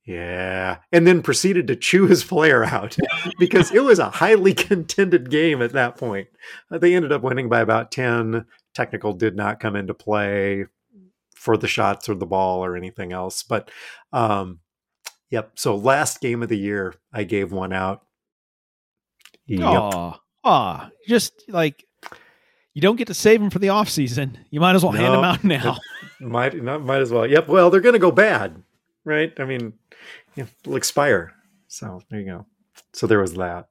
[0.06, 0.78] Yeah.
[0.92, 2.96] And then proceeded to chew his player out
[3.40, 6.28] because it was a highly contended game at that point.
[6.72, 8.46] Uh, They ended up winning by about 10.
[8.74, 10.66] Technical did not come into play
[11.36, 13.42] for the shots or the ball or anything else.
[13.44, 13.72] But
[14.14, 14.60] um,
[15.30, 15.52] yep.
[15.56, 18.02] So last game of the year, I gave one out.
[19.48, 19.62] Yep.
[19.62, 21.86] Aw, aw, just like
[22.76, 24.38] you don't get to save them for the off season.
[24.52, 25.78] You might as well hand them out now.
[26.20, 27.26] Might not might as well.
[27.28, 27.48] Yep.
[27.50, 28.62] Well, they're going to go bad,
[29.04, 29.34] right?
[29.38, 29.74] I mean,
[30.36, 31.34] they'll expire.
[31.68, 32.46] So there you go.
[32.94, 33.68] So there was that.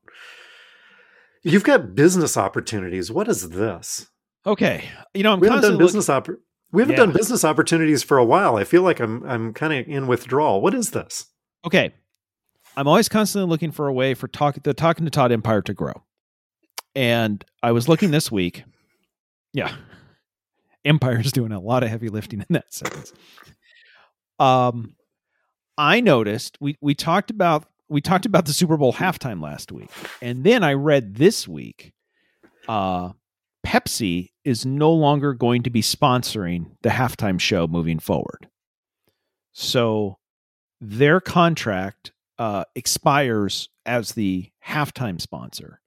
[1.42, 3.10] You've got business opportunities.
[3.10, 4.08] What is this?
[4.46, 6.38] Okay, you know I'm we haven't done constantly business oppor-
[6.70, 7.04] We haven't Yeah.
[7.06, 8.56] done business opportunities for a while.
[8.56, 10.60] I feel like I'm I'm kind of in withdrawal.
[10.60, 11.26] What is this?
[11.66, 11.94] okay
[12.76, 15.72] i'm always constantly looking for a way for talk the talking to todd empire to
[15.72, 15.94] grow
[16.94, 18.64] and i was looking this week
[19.54, 19.74] yeah.
[20.84, 23.12] Empire's doing a lot of heavy lifting in that sentence.
[24.38, 24.96] Um
[25.76, 29.90] i noticed we we talked about we talked about the super bowl halftime last week
[30.22, 31.92] and then i read this week
[32.68, 33.10] uh
[33.64, 38.48] pepsi is no longer going to be sponsoring the halftime show moving forward.
[39.52, 40.18] So
[40.80, 45.80] their contract uh, expires as the halftime sponsor.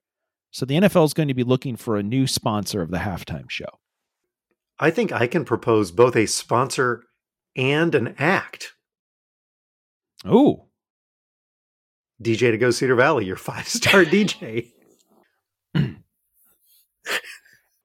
[0.50, 3.48] So the NFL is going to be looking for a new sponsor of the halftime
[3.50, 3.68] show.
[4.78, 7.04] I think I can propose both a sponsor
[7.56, 8.72] and an act.
[10.24, 10.66] Oh,
[12.22, 14.72] DJ to go Cedar Valley, your five star DJ.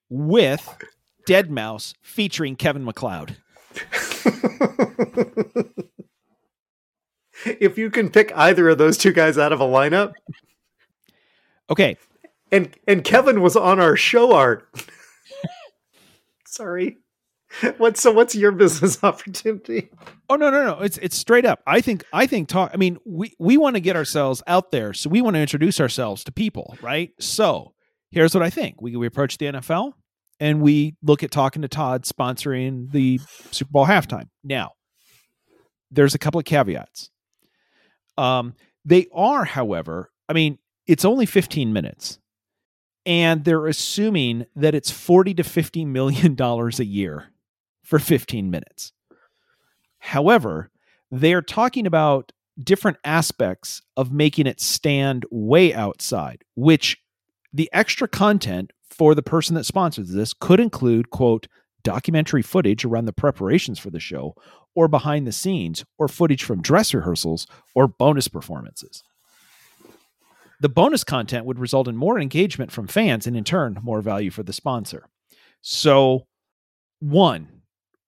[0.09, 0.77] with
[1.27, 3.37] deadmau5 featuring Kevin MacLeod.
[7.45, 10.13] if you can pick either of those two guys out of a lineup,
[11.69, 11.97] Okay,
[12.53, 14.69] and and Kevin was on our show art.
[16.45, 16.99] Sorry.
[17.77, 19.89] What's so what's your business opportunity?
[20.29, 20.79] Oh no, no, no.
[20.79, 21.61] It's it's straight up.
[21.67, 24.93] I think I think talk I mean, we we want to get ourselves out there.
[24.93, 27.11] So we want to introduce ourselves to people, right?
[27.19, 27.73] So
[28.11, 28.81] here's what I think.
[28.81, 29.93] We we approach the NFL
[30.39, 33.19] and we look at talking to Todd sponsoring the
[33.51, 34.29] Super Bowl halftime.
[34.43, 34.71] Now,
[35.91, 37.09] there's a couple of caveats.
[38.17, 38.53] Um,
[38.85, 42.19] they are, however, I mean, it's only 15 minutes.
[43.05, 47.31] And they're assuming that it's 40 to 50 million dollars a year
[47.83, 48.93] for 15 minutes.
[49.99, 50.71] However,
[51.11, 56.97] they're talking about different aspects of making it stand way outside, which
[57.51, 61.47] the extra content for the person that sponsors this could include, quote,
[61.83, 64.35] documentary footage around the preparations for the show,
[64.75, 69.03] or behind the scenes, or footage from dress rehearsals, or bonus performances.
[70.63, 74.31] The bonus content would result in more engagement from fans and, in turn, more value
[74.31, 75.09] for the sponsor.
[75.59, 76.25] So,
[77.01, 77.49] one,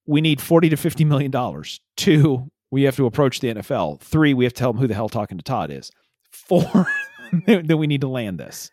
[0.05, 1.81] we need 40 to 50 million dollars.
[1.97, 3.99] Two, we have to approach the NFL.
[3.99, 5.91] Three, we have to tell them who the hell talking to Todd is.
[6.31, 6.87] Four,
[7.45, 8.71] then we need to land this.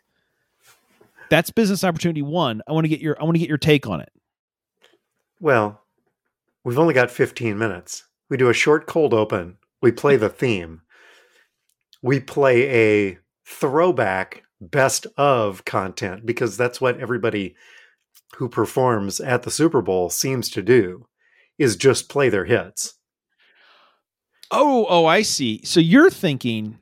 [1.29, 2.61] That's business opportunity one.
[2.65, 4.13] I want to get your I want to get your take on it.
[5.41, 5.81] Well,
[6.63, 8.05] we've only got 15 minutes.
[8.29, 9.57] We do a short cold open.
[9.81, 10.83] We play the theme.
[12.01, 17.55] We play a throwback best of content because that's what everybody
[18.35, 21.07] who performs at the Super Bowl seems to do
[21.57, 22.95] is just play their hits.
[24.51, 25.61] Oh, oh, I see.
[25.63, 26.79] So you're thinking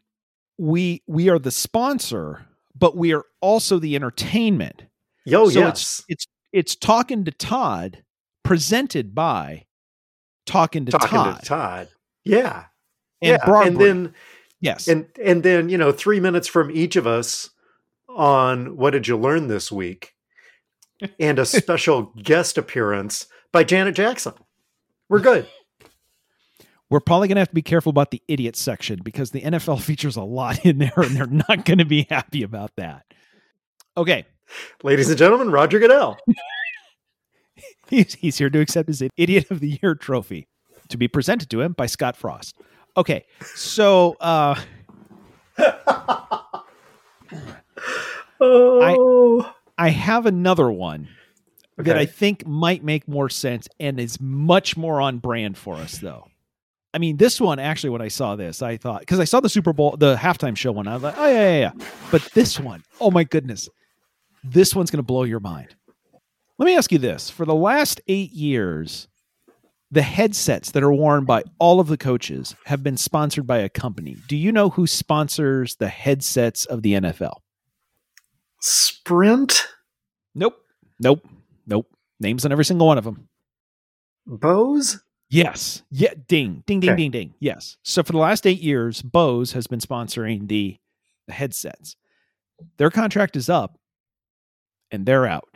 [0.58, 2.46] we we are the sponsor,
[2.78, 4.84] but we are also the entertainment.
[5.26, 5.70] Yo, so yes.
[5.70, 8.04] it's it's it's talking to Todd,
[8.44, 9.66] presented by
[10.46, 11.88] talking to Talking Todd to Todd.
[12.24, 12.66] Yeah.
[13.22, 13.64] and yeah.
[13.64, 14.14] And then
[14.62, 17.50] yes, and and then, you know, 3 minutes from each of us
[18.08, 20.14] on what did you learn this week?
[21.20, 24.34] And a special guest appearance by Janet Jackson.
[25.10, 25.48] We're good.
[26.90, 29.82] we're probably going to have to be careful about the idiot section because the NFL
[29.84, 33.04] features a lot in there, and they're not going to be happy about that.
[33.98, 34.26] Okay,
[34.84, 36.18] Ladies and gentlemen, Roger Goodell.
[37.90, 40.48] he's, he's here to accept his Idiot of the Year trophy
[40.90, 42.56] to be presented to him by Scott Frost.
[42.98, 43.26] Okay,
[43.56, 44.60] so uh,
[48.42, 49.54] Oh.
[49.78, 51.08] I have another one
[51.78, 55.98] that I think might make more sense and is much more on brand for us,
[55.98, 56.28] though.
[56.94, 59.50] I mean, this one actually, when I saw this, I thought because I saw the
[59.50, 61.86] Super Bowl, the halftime show one, I was like, oh yeah, yeah, yeah.
[62.12, 63.70] But this one, oh my goodness,
[64.44, 65.74] this one's going to blow your mind.
[66.58, 69.08] Let me ask you this: for the last eight years,
[69.92, 73.68] the headsets that are worn by all of the coaches have been sponsored by a
[73.70, 74.16] company.
[74.28, 77.34] Do you know who sponsors the headsets of the NFL?
[78.60, 79.68] Sprint,
[80.34, 80.56] Nope,
[81.00, 81.28] nope,
[81.68, 81.88] nope.
[82.20, 83.28] Names on every single one of them.
[84.26, 85.00] Bose.
[85.30, 85.82] Yes.
[85.92, 86.14] Yeah.
[86.28, 86.98] Ding, ding, ding, Okay.
[86.98, 87.34] ding, ding.
[87.40, 87.78] Yes.
[87.84, 90.78] So for the last eight years, Bose has been sponsoring the,
[91.28, 91.96] the headsets.
[92.78, 93.78] Their contract is up
[94.92, 95.51] and they're out.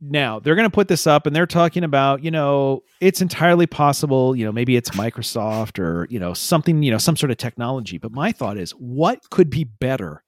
[0.00, 3.66] Now they're going to put this up and they're talking about, you know, it's entirely
[3.66, 7.36] possible, you know, maybe it's Microsoft or, you know, something, you know, some sort of
[7.36, 7.98] technology.
[7.98, 10.24] But my thought is, what could be better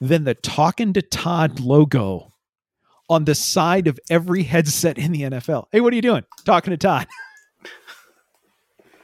[0.00, 2.32] than the Talking to Todd logo
[3.08, 5.66] on the side of every headset in the NFL.
[5.72, 6.24] Hey, what are you doing?
[6.44, 7.06] Talking to Todd.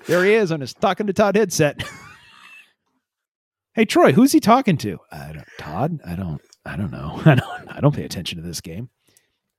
[0.06, 1.82] there he is on his Talking to Todd headset.
[3.74, 4.98] hey, Troy, who's he talking to?
[5.10, 5.46] I don't.
[5.58, 6.00] Todd.
[6.06, 6.40] I don't.
[6.64, 7.20] I don't know.
[7.24, 7.76] I don't.
[7.76, 8.90] I don't pay attention to this game.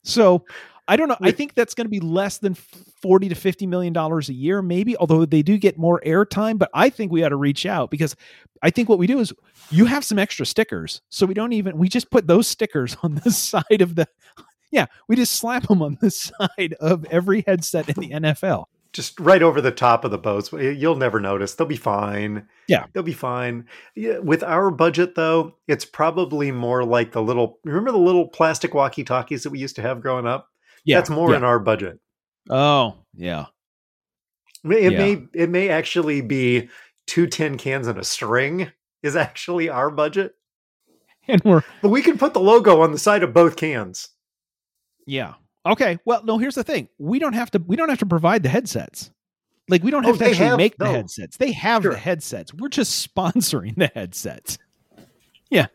[0.04, 0.45] So
[0.88, 1.18] I don't know.
[1.22, 4.62] I think that's going to be less than forty to fifty million dollars a year,
[4.62, 4.97] maybe.
[4.97, 8.16] Although they do get more airtime, but I think we ought to reach out because
[8.62, 9.32] I think what we do is
[9.70, 13.16] you have some extra stickers, so we don't even we just put those stickers on
[13.16, 14.08] the side of the.
[14.72, 18.66] Yeah, we just slap them on the side of every headset in the NFL.
[18.94, 20.52] Just right over the top of the Bose.
[20.52, 21.56] You'll never notice.
[21.56, 22.46] They'll be fine.
[22.68, 22.88] Yeah.
[22.94, 23.66] they'll be fine.
[23.96, 27.60] Yeah, with our budget, though, it's probably more like the little.
[27.64, 30.50] Remember the little plastic walkie-talkies that we used to have growing up?
[30.84, 31.38] Yeah, That's more yeah.
[31.38, 32.00] in our budget.
[32.50, 33.46] Oh, yeah.
[34.66, 34.98] It Yeah.
[35.00, 36.70] may it may actually be
[37.08, 38.72] two tin cans and a string
[39.04, 40.34] is actually our budget,
[41.28, 44.10] And we're but we can put the logo on the side of both cans.
[45.08, 45.36] yeah.
[45.66, 45.99] Okay.
[46.05, 46.88] Well, no, here's the thing.
[46.97, 49.12] We don't have to we don't have to provide the headsets.
[49.70, 51.38] Like we don't Oh, have to actually have- make the headsets.
[51.38, 51.91] They have Sure.
[51.93, 52.53] the headsets.
[52.53, 54.57] We're just sponsoring the headsets.
[55.49, 55.68] Yeah.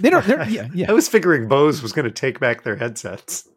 [0.00, 0.90] They don't they're, yeah, yeah.
[0.90, 3.48] I was figuring Bose was going to take back their headsets.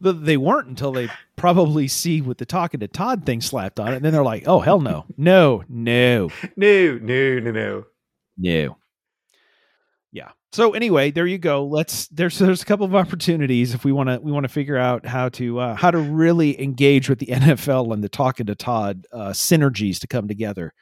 [0.00, 3.88] The- they weren't until they probably see with the talking to Todd thing slapped on
[3.92, 3.96] it.
[3.96, 5.04] And then they're like, oh, hell no.
[5.16, 7.84] No, no, No, no, no, no.
[8.38, 8.76] no.
[10.52, 11.66] So anyway, there you go.
[11.66, 14.76] Let's there's there's a couple of opportunities if we want to we want to figure
[14.78, 18.54] out how to uh, how to really engage with the NFL and the talking to
[18.54, 20.72] Todd uh, synergies to come together.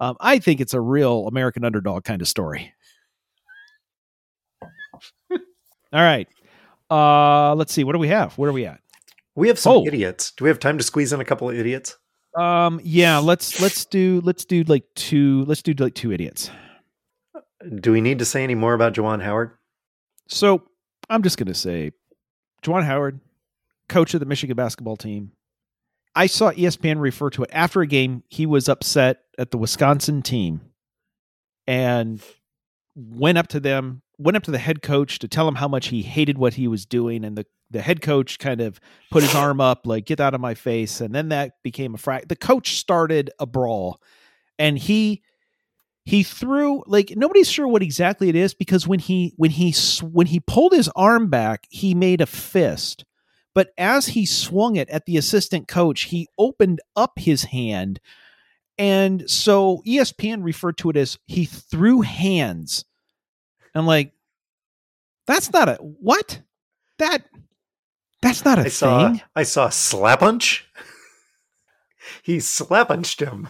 [0.00, 2.72] Um, I think it's a real American underdog kind of story.
[5.30, 5.38] All
[5.92, 6.26] right.
[6.90, 7.84] Uh, let's see.
[7.84, 8.36] What do we have?
[8.38, 8.80] Where are we at?
[9.36, 9.86] We have some Oh.
[9.86, 10.32] idiots.
[10.32, 11.96] Do we have time to squeeze in a couple of idiots?
[12.36, 16.50] Um, yeah, let's let's do let's do like two let's do like two idiots.
[17.80, 19.50] Do we need to say any more about Juwan Howard?
[20.28, 20.62] So
[21.08, 21.92] I'm just gonna say,
[22.62, 23.20] Juwan Howard,
[23.88, 25.32] coach of the Michigan basketball team.
[26.14, 28.24] I saw ESPN refer to it after a game.
[28.28, 30.60] He was upset at the Wisconsin team,
[31.66, 32.22] and
[32.96, 35.88] went up to them, went up to the head coach to tell him how much
[35.88, 38.80] he hated what he was doing, and the the head coach kind of
[39.10, 41.98] put his arm up, like "Get out of my face," and then that became a
[41.98, 42.28] frac.
[42.28, 44.00] The coach started a brawl,
[44.58, 45.22] and he
[46.04, 50.26] he threw like nobody's sure what exactly it is because when he when he when
[50.26, 53.04] he pulled his arm back he made a fist.
[53.54, 58.00] But as he swung it at the assistant coach he opened up his hand.
[58.78, 62.84] And so espn referred to it as he threw hands.
[63.74, 64.12] I'm like
[65.26, 66.40] that's not a what?
[66.98, 67.24] That
[68.22, 69.20] that's not a I saw thing.
[69.36, 70.66] I saw slap punch.
[72.22, 73.48] He slap punched him.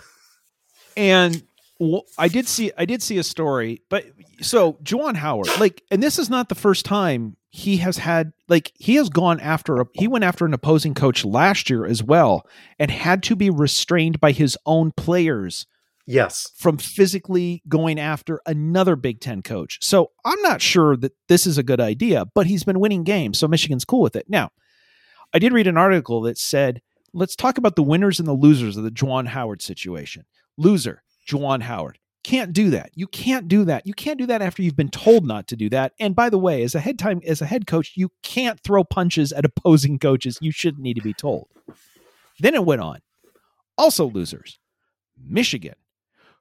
[0.97, 1.43] and
[1.81, 4.05] w- I did see I did see a story, but
[4.41, 8.71] so Juwan Howard, like, and this is not the first time he has had like
[8.77, 12.47] he has gone after a he went after an opposing coach last year as well,
[12.79, 15.67] and had to be restrained by his own players
[16.07, 16.53] Yes.
[16.57, 19.79] from physically going after another Big Ten coach.
[19.81, 23.39] So I'm not sure that this is a good idea, but he's been winning games,
[23.39, 24.27] so Michigan's cool with it.
[24.29, 24.51] Now,
[25.33, 28.77] I did read an article that said, let's talk about the winners and the losers
[28.77, 30.25] of the Juwan Howard situation.
[30.59, 31.99] Loser, Juwan Howard.
[32.23, 32.91] Can't do that.
[32.95, 33.87] You can't do that.
[33.87, 35.93] You can't do that after you've been told not to do that.
[35.99, 38.85] And by the way, as a head time as a head coach, you can't throw
[38.85, 40.39] punches at opposing coaches.
[40.43, 41.49] You shouldn't need to be told.
[42.39, 42.99] Then it went on.
[43.79, 44.59] Also losers.
[45.23, 45.75] Michigan,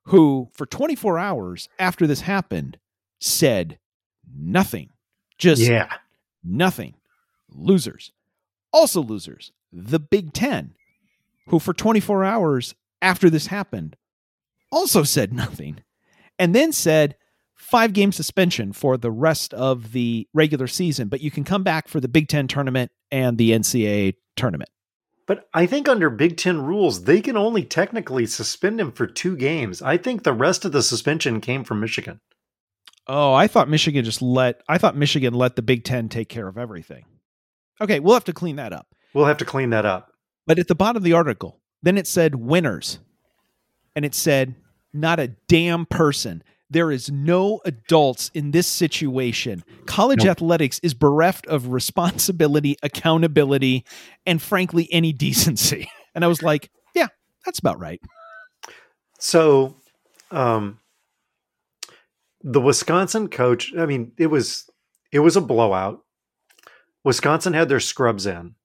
[0.06, 2.78] who for 24 hours after this happened
[3.20, 3.80] said
[4.34, 4.90] nothing.
[5.38, 5.94] Just Yeah.
[6.44, 6.96] nothing.
[7.50, 8.12] Losers.
[8.74, 9.52] Also losers.
[9.72, 10.74] The Big Ten,
[11.48, 13.96] who for 24 hours after this happened
[14.72, 15.84] also said nothing.
[16.38, 17.16] And then said,
[17.56, 21.88] five game suspension for the rest of the regular season, but you can come back
[21.88, 24.70] for the Big Ten tournament and the NCAA tournament.
[25.28, 29.38] But I think under Big Ten rules, they can only technically suspend him for two
[29.38, 29.82] games.
[29.82, 32.20] I think the rest of the suspension came from Michigan.
[33.06, 36.48] Oh, I thought Michigan just let I thought Michigan let the Big Ten take care
[36.48, 37.06] of everything.
[37.82, 38.88] Okay, we'll have to clean that up.
[39.14, 40.12] We'll have to clean that up.
[40.48, 43.00] But at the bottom of the article, then it said winners.
[44.00, 44.56] And it said,
[44.94, 46.42] not a damn person.
[46.70, 49.62] There is no adults in this situation.
[49.88, 50.30] College nope.
[50.30, 53.84] athletics is bereft of responsibility, accountability,
[54.26, 55.92] and frankly, any decency.
[56.16, 57.08] And I was like, yeah,
[57.46, 58.02] that's about right.
[59.20, 59.76] So,
[60.32, 60.80] um,
[62.42, 64.70] the Wisconsin coach, I mean, it was
[65.12, 66.04] it was a blowout.
[67.04, 68.56] Wisconsin had their scrubs in,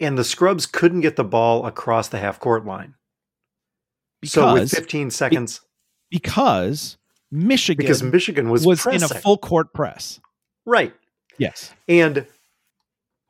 [0.00, 2.94] and the scrubs couldn't get the ball across the half court line.
[4.24, 5.60] Because, so with 15 seconds,
[6.10, 6.96] because
[7.30, 9.08] Michigan because Michigan was was pressing.
[9.08, 10.20] in a full court press.
[10.66, 10.94] Right.
[11.38, 11.72] Yes.
[11.88, 12.26] And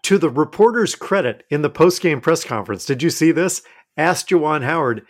[0.02, 3.62] to the reporter's credit in the post-game press conference, did you see this?
[3.96, 5.06] Asked Juwan Howard,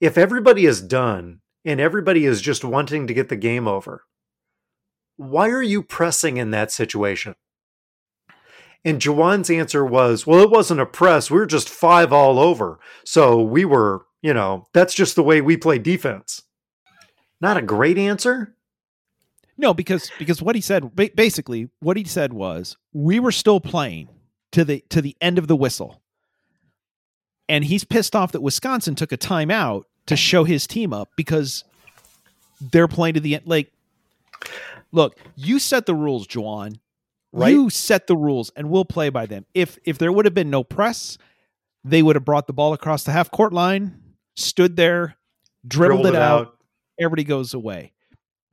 [0.00, 4.02] if everybody is done and everybody is just wanting to get the game over,
[5.16, 7.34] why are you pressing in that situation?
[8.84, 11.30] And Juwan's answer was, well, it wasn't a press.
[11.30, 12.78] We were just five all over.
[13.04, 16.42] So we were, you know, that's just the way we play defense.
[17.40, 18.54] Not a great answer.
[19.58, 24.08] No, because because what he said basically what he said was we were still playing
[24.52, 26.02] to the to the end of the whistle.
[27.48, 31.64] And he's pissed off that Wisconsin took a timeout to show his team up because
[32.60, 33.44] they're playing to the end.
[33.46, 33.72] Like,
[34.90, 36.80] look, you set the rules, Juwan.
[37.32, 37.50] Right?
[37.50, 39.44] You set the rules, and we'll play by them.
[39.52, 41.18] If if there would have been no press,
[41.84, 44.00] they would have brought the ball across the half court line,
[44.36, 45.16] stood there,
[45.66, 46.58] dribbled, dribbled it, it out, out,
[47.00, 47.92] everybody goes away.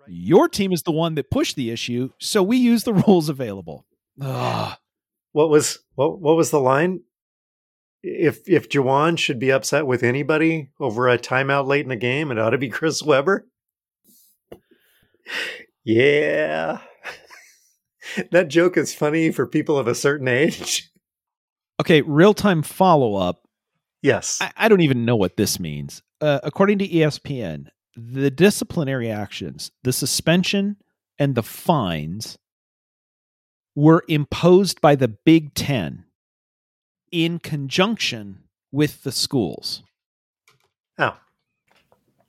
[0.07, 3.85] Your team is the one that pushed the issue, so we use the rules available.
[4.21, 4.77] Ugh.
[5.31, 7.01] What was what what was the line?
[8.03, 12.31] If if Juwan should be upset with anybody over a timeout late in the game,
[12.31, 13.47] it ought to be Chris Webber.
[15.83, 16.79] Yeah.
[18.31, 20.91] that joke is funny for people of a certain age.
[21.79, 23.42] Okay, real time follow up.
[24.03, 24.37] Yes.
[24.41, 26.03] I, I, don't even know what this means.
[26.19, 30.75] Uh, according to ESPN, the disciplinary actions, the suspension
[31.17, 32.37] and the fines
[33.75, 36.03] were imposed by the Big Ten
[37.11, 39.83] in conjunction with the schools.
[40.99, 41.17] Oh.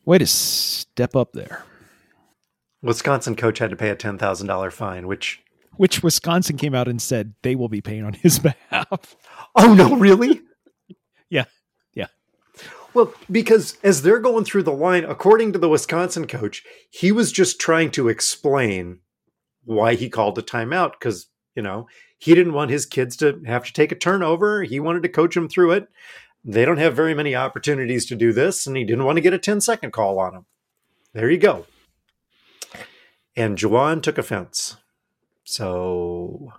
[0.05, 1.64] Way to step up there.
[2.83, 5.41] Wisconsin coach had to pay a $10,000 fine, which.
[5.77, 8.39] Which Wisconsin came out and said they will be paying on his
[8.70, 9.16] behalf.
[9.57, 10.41] Oh, no, really?
[11.31, 11.47] yeah.
[12.95, 17.33] Well, because as they're going through the line, according to the Wisconsin coach, he was
[17.33, 19.01] just trying to explain
[19.65, 21.27] why he called a timeout because,
[21.57, 21.89] you know,
[22.19, 24.63] he didn't want his kids to have to take a turnover.
[24.63, 25.89] He wanted to coach them through it.
[26.45, 29.33] They don't have very many opportunities to do this, and he didn't want to get
[29.33, 30.47] a 10 second call on them.
[31.13, 31.67] There you go.
[33.37, 34.77] And Juwan took offense.
[35.43, 36.53] So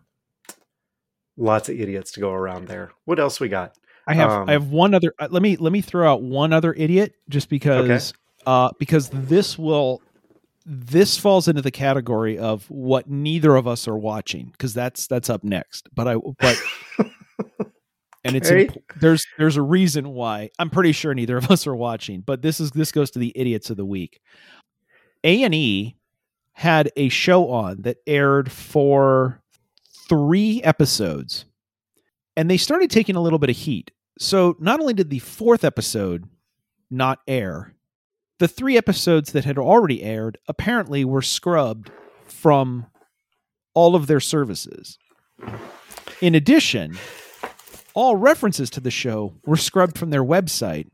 [1.38, 2.92] lots of idiots to go around there.
[3.06, 3.78] What else we got?
[4.08, 5.14] I have um, I have one other.
[5.20, 8.18] Uh, let me let me throw out one other idiot just because okay.
[8.46, 10.02] uh, because this will
[10.66, 15.30] this falls into the category of what neither of us are watching because that's that's
[15.30, 15.90] up next.
[15.94, 16.62] But I but
[18.24, 21.76] and it's imp- there's there's a reason why I'm pretty sure neither of us are
[21.76, 22.22] watching.
[22.22, 24.22] But this is this goes to the idiots of the week.
[25.24, 25.96] A and E
[26.54, 29.42] had a show on that aired for
[30.08, 31.46] three episodes
[32.38, 33.92] and they started taking a little bit of heat.
[34.18, 36.30] So not only did the fourth episode
[36.90, 37.76] not air,
[38.40, 41.92] the three episodes that had already aired apparently were scrubbed
[42.26, 42.88] from
[43.74, 44.98] all of their services.
[46.22, 46.98] In addition,
[47.94, 50.88] all references to the show were scrubbed from their website.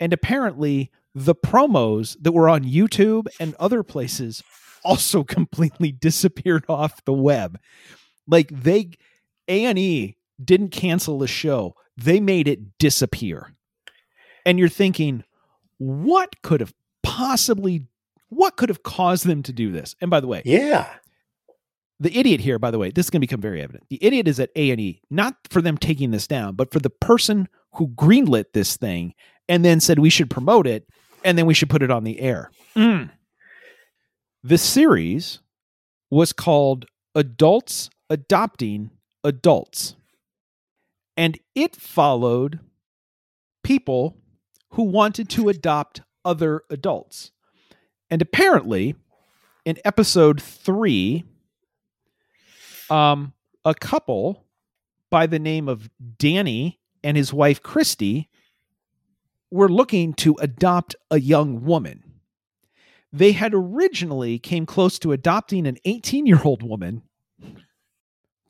[0.00, 4.42] And apparently, the promos that were on YouTube and other places
[4.84, 7.58] also completely disappeared off the web.
[8.26, 8.90] Like they
[9.48, 11.74] A&E didn't cancel the show.
[11.96, 13.52] They made it disappear.
[14.44, 15.24] And you're thinking,
[15.78, 17.86] what could have possibly
[18.28, 19.94] what could have caused them to do this?
[20.00, 20.88] And by the way, yeah.
[21.98, 23.84] The idiot here, by the way, this is going to become very evident.
[23.88, 27.48] The idiot is at A&E, not for them taking this down, but for the person
[27.74, 29.14] who greenlit this thing
[29.48, 30.86] and then said we should promote it
[31.24, 32.50] and then we should put it on the air.
[32.74, 33.10] Mm.
[34.42, 35.40] The series
[36.10, 36.84] was called
[37.14, 38.90] Adults Adopting
[39.24, 39.96] Adults.
[41.16, 42.60] And it followed
[43.62, 44.16] people
[44.70, 47.30] who wanted to adopt other adults.
[48.10, 48.94] And apparently,
[49.64, 51.24] in episode three,
[52.90, 53.32] um,
[53.64, 54.44] a couple
[55.10, 55.88] by the name of
[56.18, 58.28] Danny and his wife Christy
[59.50, 62.02] were looking to adopt a young woman.
[63.12, 67.02] They had originally came close to adopting an 18 year old woman,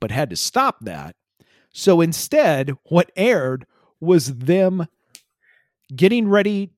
[0.01, 1.15] but had to stop that.
[1.77, 3.67] So instead, what aired
[4.01, 4.87] was them
[5.95, 6.71] getting ready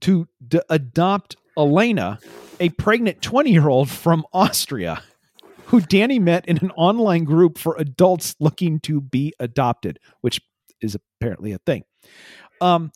[0.00, 2.18] to d- adopt Elena,
[2.58, 5.02] a pregnant 20 year old from Austria,
[5.66, 10.40] who Danny met in an online group for adults looking to be adopted, which
[10.80, 11.84] is apparently a thing.
[12.62, 12.92] Um,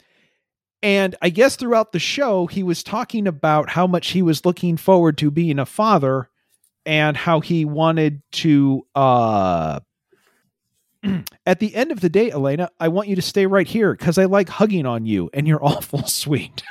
[0.83, 4.79] and I guess throughout the show, he was talking about how much he was looking
[4.79, 6.31] forward to being a father
[6.87, 9.81] and how he wanted to uh
[11.47, 14.19] at the end of the day, Elena, I want you to stay right here because
[14.19, 16.63] I like hugging on you and you're awful sweet.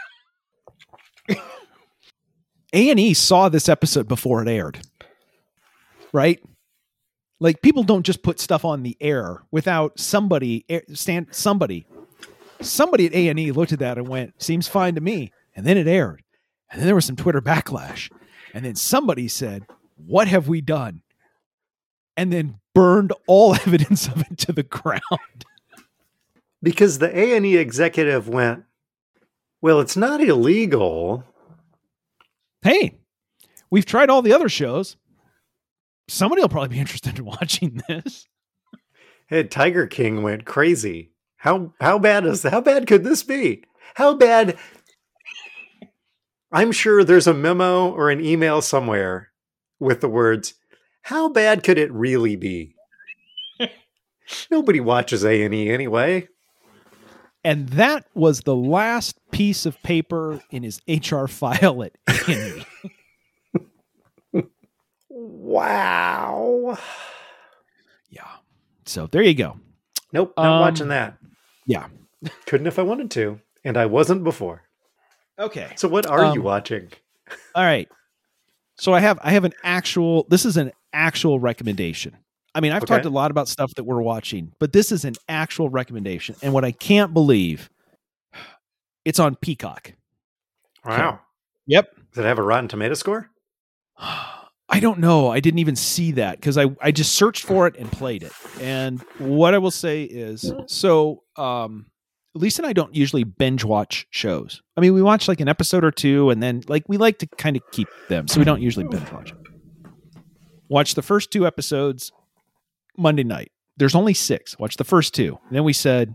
[2.74, 4.80] A&E saw this episode before it aired.
[6.14, 6.42] Right?
[7.40, 11.86] Like people don't just put stuff on the air without somebody stand somebody
[12.62, 15.88] somebody at A&E looked at that and went, "Seems fine to me." And then it
[15.88, 16.24] aired.
[16.72, 18.12] And then there was some Twitter backlash.
[18.54, 19.66] And then somebody said,
[19.96, 21.02] "What have we done?"
[22.20, 25.46] And then burned all evidence of it to the ground.
[26.62, 28.66] Because the A&E executive went,
[29.62, 31.24] "Well, it's not illegal."
[32.62, 33.00] Hey,
[33.72, 34.98] we've tried all the other shows.
[36.10, 38.28] Somebody will probably be interested in watching this.
[39.28, 41.14] Hey, Tiger King went crazy.
[41.38, 43.64] How how bad is how bad could this be?
[43.94, 44.58] How bad?
[46.52, 49.32] I'm sure there's a memo or an email somewhere
[49.80, 50.56] with the words,
[51.10, 52.76] "How bad could it really be?"
[54.52, 56.28] Nobody watches A and E anyway.
[57.44, 61.94] And that was the last piece of paper in his HR file at
[62.28, 62.66] A&E.
[65.10, 66.78] wow.
[68.10, 68.28] Yeah.
[68.86, 69.58] So there you go.
[70.12, 71.18] Nope, not um, watching that.
[71.66, 71.88] Yeah.
[72.46, 74.64] Couldn't if I wanted to, and I wasn't before.
[75.40, 75.72] Okay.
[75.78, 76.92] So what are um, you watching?
[77.56, 77.88] all right.
[78.78, 82.18] So I have I have an actual this is an actual recommendation.
[82.56, 82.96] I mean, I've okay.
[82.96, 86.36] talked a lot about stuff that we're watching, but this is an actual recommendation.
[86.42, 87.70] And what I can't believe
[89.06, 89.94] it's on Peacock.
[90.86, 90.98] Wow.
[90.98, 91.20] So,
[91.68, 91.90] yep.
[92.14, 93.30] Does it have a Rotten Tomato score?
[94.72, 95.30] I don't know.
[95.30, 98.32] I didn't even see that because I, I just searched for it and played it.
[98.62, 101.88] And what I will say is so um
[102.36, 104.62] Lisa and I don't usually binge watch shows.
[104.78, 107.28] I mean, we watch like an episode or two and then like we like to
[107.38, 108.28] kind of keep them.
[108.28, 109.44] So we don't usually binge watch them.
[110.70, 112.12] Watch the first two episodes
[112.96, 113.52] Monday night.
[113.78, 114.58] There's only six.
[114.60, 115.40] Watch the first two.
[115.48, 116.14] And then we said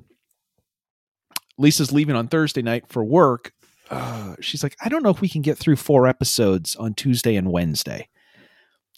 [1.59, 3.53] Lisa's leaving on Thursday night for work.
[3.91, 7.37] Uh, she's like, I don't know if we can get through four episodes on Tuesday
[7.37, 8.09] and Wednesday.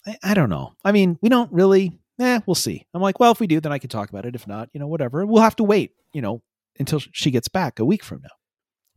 [0.05, 0.73] I, I don't know.
[0.85, 1.99] I mean, we don't really.
[2.19, 2.85] Eh, we'll see.
[2.95, 4.33] I'm like, well, if we do, then I can talk about it.
[4.35, 5.25] If not, you know, whatever.
[5.25, 6.41] We'll have to wait, you know,
[6.79, 8.29] until she gets back a week from now.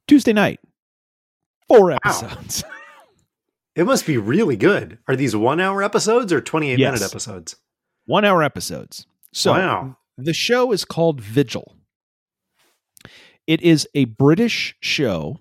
[0.07, 0.59] Tuesday night,
[1.69, 2.65] four episodes.
[2.65, 2.71] Wow.
[3.75, 4.99] it must be really good.
[5.09, 6.93] Are these one hour episodes or 28 yes.
[6.93, 7.57] minute episodes?
[8.07, 9.07] One hour episodes.
[9.33, 9.97] So wow.
[10.19, 11.77] the show is called Vigil.
[13.47, 15.39] It is a British show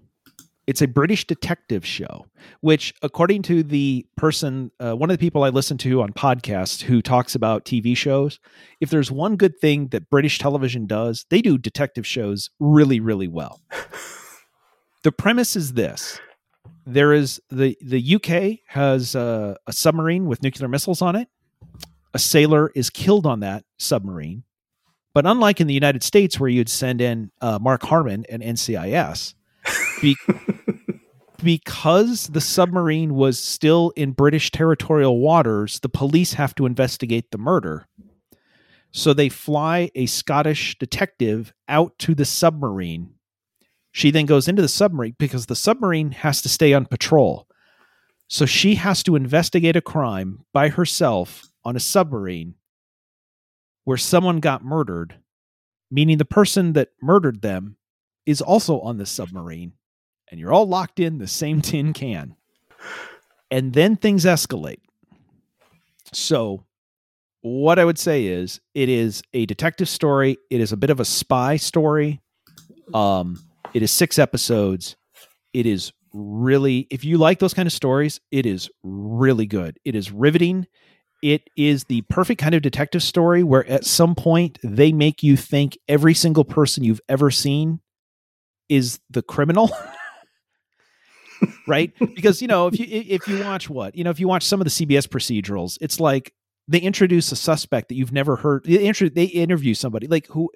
[0.69, 2.27] it's a British detective show,
[2.61, 6.83] which, according to the person, uh, one of the people I listen to on podcasts
[6.83, 8.39] who talks about TV shows,
[8.79, 13.27] if there's one good thing that British television does, they do detective shows really, really
[13.27, 13.63] well.
[15.03, 16.19] the premise is this
[16.85, 21.27] there is the, the UK has a, a submarine with nuclear missiles on it.
[22.13, 24.43] A sailor is killed on that submarine.
[25.13, 29.33] But unlike in the United States, where you'd send in uh, Mark Harmon and NCIS,
[30.01, 30.15] be-
[31.43, 37.37] because the submarine was still in British territorial waters, the police have to investigate the
[37.37, 37.87] murder.
[38.91, 43.13] So they fly a Scottish detective out to the submarine.
[43.99, 47.49] She then goes into the submarine because the submarine has to stay on patrol.
[48.29, 52.55] So she has to investigate a crime by herself on a submarine
[53.83, 55.15] where someone got murdered,
[55.91, 57.75] meaning the person that murdered them
[58.25, 59.73] is also on the submarine
[60.31, 62.37] and you're all locked in the same tin can.
[63.51, 64.79] And then things escalate.
[66.13, 66.63] So,
[67.41, 71.01] what I would say is it is a detective story, it is a bit of
[71.01, 72.21] a spy story.
[72.93, 73.43] Um
[73.73, 74.95] it is 6 episodes.
[75.53, 79.79] It is really if you like those kind of stories, it is really good.
[79.85, 80.67] It is riveting.
[81.21, 85.35] It is the perfect kind of detective story where at some point they make you
[85.35, 87.81] think every single person you've ever seen
[88.69, 89.69] is the criminal.
[91.67, 91.91] right?
[91.99, 94.61] Because you know, if you if you watch what you know, if you watch some
[94.61, 96.33] of the CBS procedurals, it's like
[96.67, 98.63] they introduce a suspect that you've never heard.
[98.63, 100.49] They, they interview somebody like who.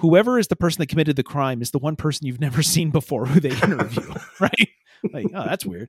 [0.00, 2.90] Whoever is the person that committed the crime is the one person you've never seen
[2.90, 4.68] before who they interview, right?
[5.12, 5.88] Like, oh, that's weird.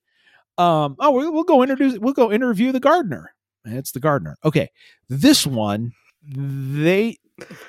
[0.57, 1.97] Um, oh, we'll, we'll go introduce.
[1.97, 3.33] We'll go interview the gardener.
[3.65, 4.37] It's the gardener.
[4.43, 4.69] Okay,
[5.09, 5.93] this one
[6.23, 7.17] they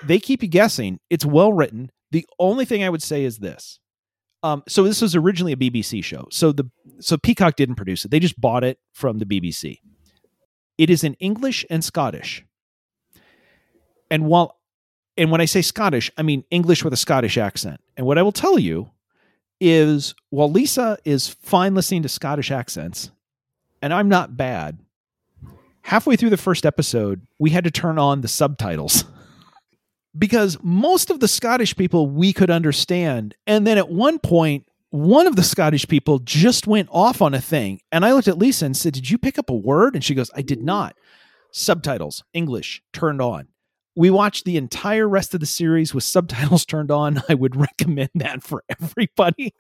[0.03, 1.01] they keep you guessing.
[1.11, 1.91] It's well written.
[2.11, 3.79] The only thing I would say is this.
[4.43, 6.27] Um, so this was originally a BBC show.
[6.31, 6.69] So the
[7.01, 8.11] so Peacock didn't produce it.
[8.11, 9.79] They just bought it from the BBC.
[10.79, 12.45] It is in English and Scottish.
[14.11, 14.59] And while
[15.23, 17.81] and when I say Scottish, I mean English with a Scottish accent.
[17.97, 18.91] And what I will tell you
[19.61, 23.13] is while Lisa is fine listening to Scottish accents,
[23.81, 24.81] and I'm not bad,
[25.83, 29.05] halfway through the first episode, we had to turn on the subtitles
[30.19, 33.37] because most of the Scottish people we could understand.
[33.47, 37.41] And then at one point, one of the Scottish people just went off on a
[37.41, 37.81] thing.
[37.93, 39.95] And I looked at Lisa and said, Did you pick up a word?
[39.95, 40.97] And she goes, I did not.
[41.53, 43.47] Subtitles, English, turned on.
[43.95, 47.23] We watched the entire rest of the series with subtitles turned on.
[47.29, 49.55] I would recommend that for everybody.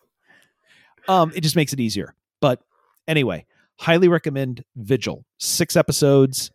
[1.09, 2.15] Um, it just makes it easier.
[2.41, 2.61] But
[3.07, 3.47] anyway,
[3.79, 5.25] highly recommend Vigil.
[5.39, 6.51] Six episodes.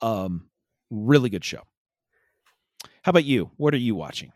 [0.00, 0.48] Um,
[0.90, 1.62] really good show.
[3.02, 3.50] How about you?
[3.56, 4.32] What are you watching?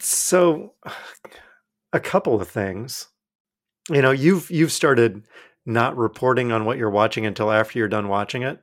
[0.00, 0.74] So,
[1.92, 3.08] a couple of things.
[3.90, 5.24] You know, you've you've started
[5.66, 8.60] not reporting on what you're watching until after you're done watching it.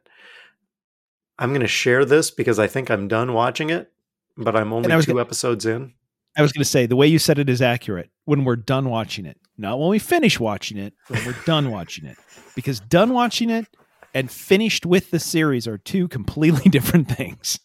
[1.42, 3.92] I'm going to share this because I think I'm done watching it,
[4.38, 5.92] but I'm only 2 gonna, episodes in.
[6.38, 8.12] I was going to say the way you said it is accurate.
[8.26, 12.06] When we're done watching it, not when we finish watching it, when we're done watching
[12.06, 12.16] it,
[12.56, 13.66] because done watching it
[14.14, 17.60] and finished with the series are two completely different things.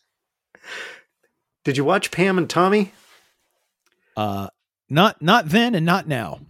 [1.62, 2.92] Did you watch Pam and Tommy?
[4.16, 4.48] Uh,
[4.88, 6.40] not not then and not now.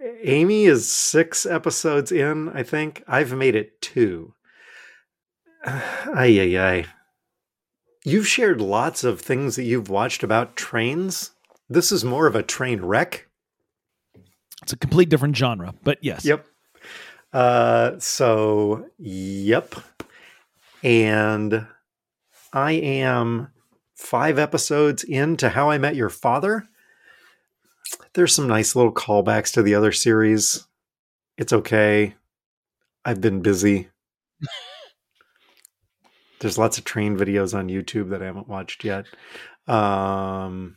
[0.22, 3.02] Amy is six episodes in, I think.
[3.08, 4.34] I've made it two.
[5.64, 6.84] Ay, ay, ay.
[8.04, 11.30] You've shared lots of things that you've watched about trains.
[11.68, 13.28] This is more of a train wreck.
[14.62, 16.24] It's a complete different genre, but yes.
[16.24, 16.44] Yep.
[17.32, 19.74] Uh, so, yep.
[20.82, 21.66] And
[22.52, 23.52] I am
[23.94, 26.64] five episodes into How I Met Your Father.
[28.14, 30.66] There's some nice little callbacks to the other series.
[31.38, 32.14] It's okay.
[33.04, 33.88] I've been busy.
[36.42, 39.06] There's lots of train videos on YouTube that I haven't watched yet.
[39.68, 40.76] Um,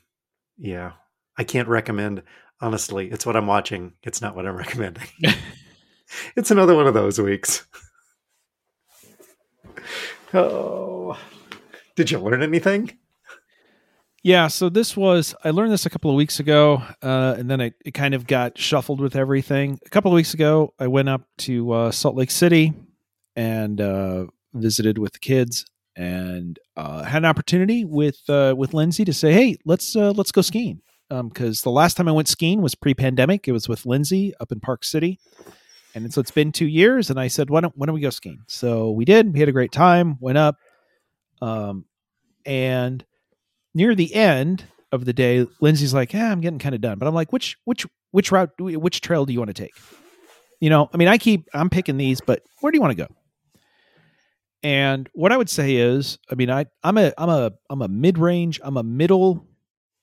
[0.59, 0.91] yeah,
[1.39, 2.21] I can't recommend.
[2.61, 3.93] Honestly, it's what I'm watching.
[4.03, 5.07] It's not what I'm recommending.
[6.35, 7.65] it's another one of those weeks.
[10.35, 11.17] oh.
[11.95, 12.95] Did you learn anything?
[14.21, 17.59] Yeah, so this was I learned this a couple of weeks ago, uh, and then
[17.59, 19.79] it, it kind of got shuffled with everything.
[19.83, 22.73] A couple of weeks ago, I went up to uh, Salt Lake City
[23.35, 29.05] and uh, visited with the kids, and uh, had an opportunity with uh, with Lindsay
[29.05, 32.27] to say, "Hey, let's uh, let's go skiing." Because um, the last time I went
[32.27, 33.47] skiing was pre-pandemic.
[33.47, 35.19] It was with Lindsay up in Park City,
[35.93, 37.09] and so it's been two years.
[37.09, 39.33] And I said, "Why don't Why don't we go skiing?" So we did.
[39.33, 40.17] We had a great time.
[40.19, 40.57] Went up
[41.41, 41.85] um,
[42.45, 43.05] and
[43.73, 47.07] near the end of the day, Lindsay's like, "Yeah, I'm getting kind of done." But
[47.07, 48.51] I'm like, "Which which which route?
[48.59, 49.73] Which trail do you want to take?"
[50.59, 53.07] You know, I mean, I keep I'm picking these, but where do you want to
[53.07, 53.13] go?
[54.65, 57.87] And what I would say is, I mean, I I'm a I'm a I'm a
[57.87, 59.45] mid range, I'm a middle,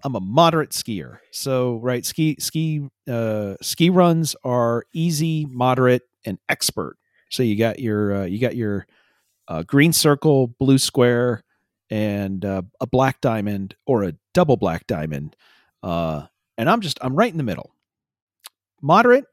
[0.04, 1.18] I'm a moderate skier.
[1.32, 6.96] So right, ski ski uh, ski runs are easy, moderate, and expert.
[7.28, 8.86] So you got your uh, you got your
[9.48, 11.42] a green circle, blue square,
[11.90, 15.34] and uh, a black diamond or a double black diamond.
[15.82, 17.74] Uh, and I'm just I'm right in the middle,
[18.80, 19.24] moderate,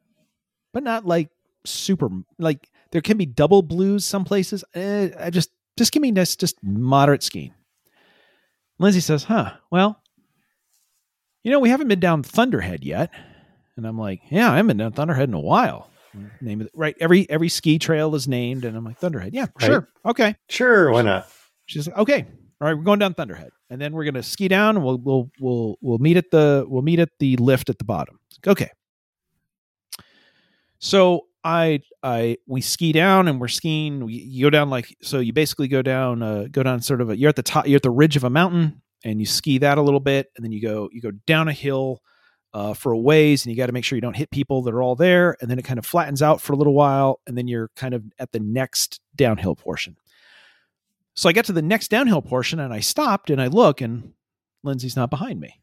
[0.73, 1.29] but not like
[1.67, 2.09] super.
[2.39, 4.63] Like there can be double blues some places.
[4.73, 7.53] Eh, I just just give me this just moderate skiing.
[8.79, 9.53] Lindsay says, "Huh?
[9.71, 10.01] Well,
[11.43, 13.11] you know we haven't been down Thunderhead yet."
[13.75, 15.89] And I'm like, "Yeah, I haven't been down Thunderhead in a while."
[16.41, 16.73] name of it.
[16.75, 16.95] Right.
[16.99, 19.33] Every every ski trail is named, and I'm like Thunderhead.
[19.33, 19.65] Yeah, right.
[19.65, 21.27] sure, okay, sure, why not?
[21.65, 22.25] She's like, okay,
[22.61, 25.29] all right, we're going down Thunderhead, and then we're gonna ski down, and we'll we'll
[25.39, 28.19] we'll we'll meet at the we'll meet at the lift at the bottom.
[28.45, 28.69] Okay.
[30.79, 34.05] So I I we ski down and we're skiing.
[34.05, 35.19] We, you go down like so.
[35.19, 37.67] You basically go down uh, go down sort of a, you're at the top.
[37.67, 40.43] You're at the ridge of a mountain, and you ski that a little bit, and
[40.43, 42.01] then you go you go down a hill
[42.53, 44.73] uh, for a ways and you got to make sure you don't hit people that
[44.73, 47.37] are all there and then it kind of flattens out for a little while and
[47.37, 49.95] then you're kind of at the next downhill portion
[51.13, 54.13] so i get to the next downhill portion and i stopped and i look and
[54.63, 55.61] lindsay's not behind me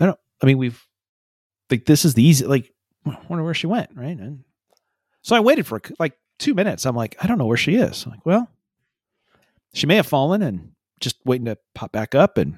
[0.00, 0.84] i don't i mean we've
[1.70, 2.44] like this is the easy.
[2.44, 2.72] Like,
[3.28, 4.18] Wonder where she went, right?
[4.18, 4.44] And
[5.22, 6.86] so I waited for like two minutes.
[6.86, 8.04] I'm like, I don't know where she is.
[8.04, 8.50] I'm like, well,
[9.72, 12.38] she may have fallen and just waiting to pop back up.
[12.38, 12.56] And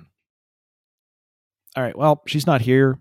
[1.77, 2.99] all right, well, she's not here.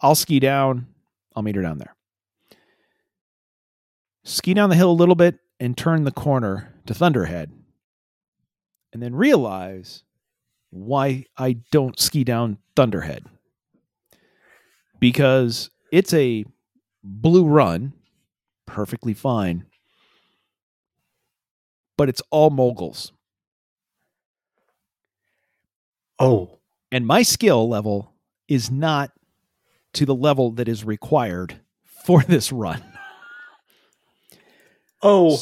[0.00, 0.86] I'll ski down.
[1.34, 1.94] I'll meet her down there.
[4.24, 7.52] Ski down the hill a little bit and turn the corner to Thunderhead.
[8.92, 10.02] And then realize
[10.70, 13.24] why I don't ski down Thunderhead.
[15.00, 16.44] Because it's a
[17.02, 17.92] blue run,
[18.66, 19.66] perfectly fine,
[21.96, 23.12] but it's all moguls.
[26.18, 26.58] Oh,
[26.90, 28.12] And my skill level
[28.48, 29.12] is not
[29.94, 32.82] to the level that is required for this run.
[35.02, 35.36] oh,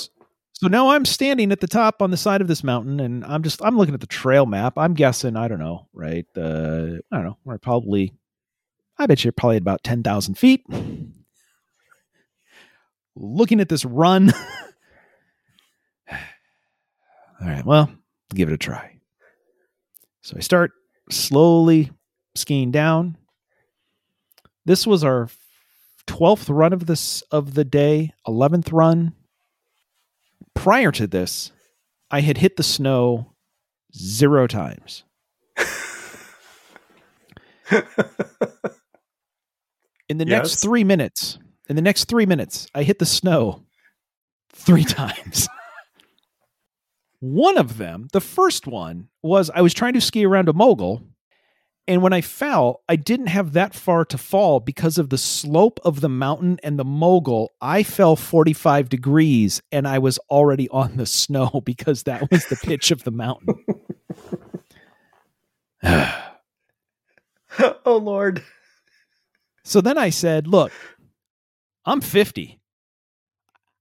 [0.53, 3.43] So now I'm standing at the top on the side of this mountain and I'm
[3.43, 4.75] just I'm looking at the trail map.
[4.77, 6.27] I'm guessing, I don't know, right?
[6.37, 8.13] Uh I don't know, we're probably
[8.99, 10.63] I bet you're probably at about 10,000 feet.
[13.17, 14.33] Looking at this run.
[16.11, 17.91] All right, well,
[18.35, 18.99] give it a try.
[20.23, 20.73] So I start
[21.11, 21.91] slowly
[22.35, 23.17] skiing down.
[24.65, 25.29] This was our
[26.07, 29.13] 12th run of this of the day, 11th run.
[30.55, 31.53] Prior to this,
[32.11, 33.33] I had hit the snow
[33.95, 35.05] zero times.
[40.09, 41.39] In the next 3 minutes,
[41.69, 43.65] in the next 3 minutes, I hit the snow
[44.53, 45.49] 3 times.
[47.21, 51.03] One of them, the first one, was I was trying to ski around a mogul.
[51.89, 55.79] And when I fell, I didn't have that far to fall because of the slope
[55.85, 57.53] of the mountain and the mogul.
[57.61, 62.57] I fell 45 degrees and I was already on the snow because that was the
[62.57, 63.65] pitch of the mountain.
[67.85, 68.43] oh Lord.
[69.65, 70.73] So then I said, Look,
[71.87, 72.59] I'm 50.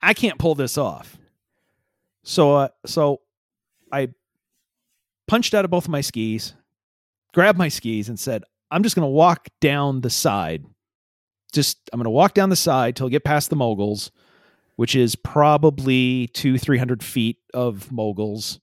[0.01, 1.17] I can't pull this off.
[2.23, 3.21] So, uh, so
[3.91, 4.09] I
[5.27, 6.53] punched out of both of my skis,
[7.33, 10.65] grabbed my skis, and said, I'm just going to walk down the side.
[11.51, 14.11] Just, I'm going to walk down the side till I get past the moguls,
[14.75, 18.59] which is probably two, 300 feet of moguls.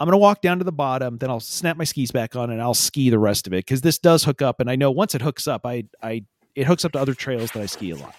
[0.00, 2.50] I'm going to walk down to the bottom, then I'll snap my skis back on
[2.50, 4.60] and I'll ski the rest of it because this does hook up.
[4.60, 6.24] And I know once it hooks up, I, I,
[6.54, 8.14] it hooks up to other trails that I ski a lot.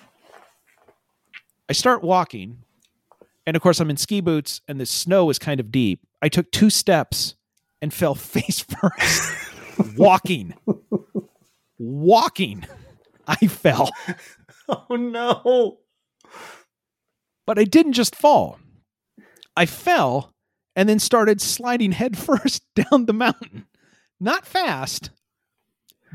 [1.69, 2.63] I start walking,
[3.45, 5.99] and of course, I'm in ski boots, and the snow is kind of deep.
[6.21, 7.35] I took two steps
[7.81, 9.31] and fell face first,
[9.97, 10.55] walking.
[11.77, 12.65] Walking.
[13.27, 13.89] I fell,
[14.67, 15.77] Oh no.
[17.45, 18.59] but I didn't just fall.
[19.55, 20.33] I fell
[20.75, 23.67] and then started sliding headfirst down the mountain.
[24.19, 25.11] Not fast,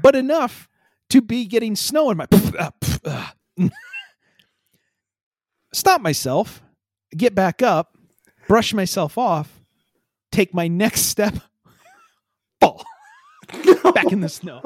[0.03, 0.69] but enough
[1.11, 2.27] to be getting snow in my.
[3.07, 3.29] Uh,
[5.75, 6.63] Stop myself,
[7.17, 7.99] get back up,
[8.47, 9.61] brush myself off,
[10.31, 11.35] take my next step,
[12.61, 12.85] fall
[13.93, 14.63] back in the snow.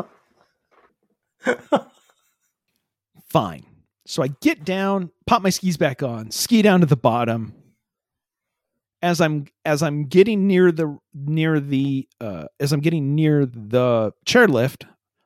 [3.30, 3.64] Fine.
[4.04, 7.54] So I get down, pop my skis back on, ski down to the bottom.
[9.00, 14.12] As I'm as I'm getting near the near the uh, as I'm getting near the
[14.26, 14.84] chairlift,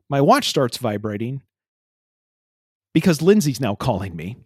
[0.08, 1.42] my watch starts vibrating
[2.94, 4.36] because Lindsay's now calling me.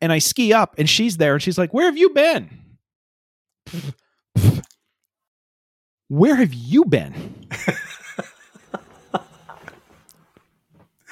[0.00, 2.60] And I ski up and she's there and she's like, "Where have you been?"
[6.08, 7.46] Where have you been?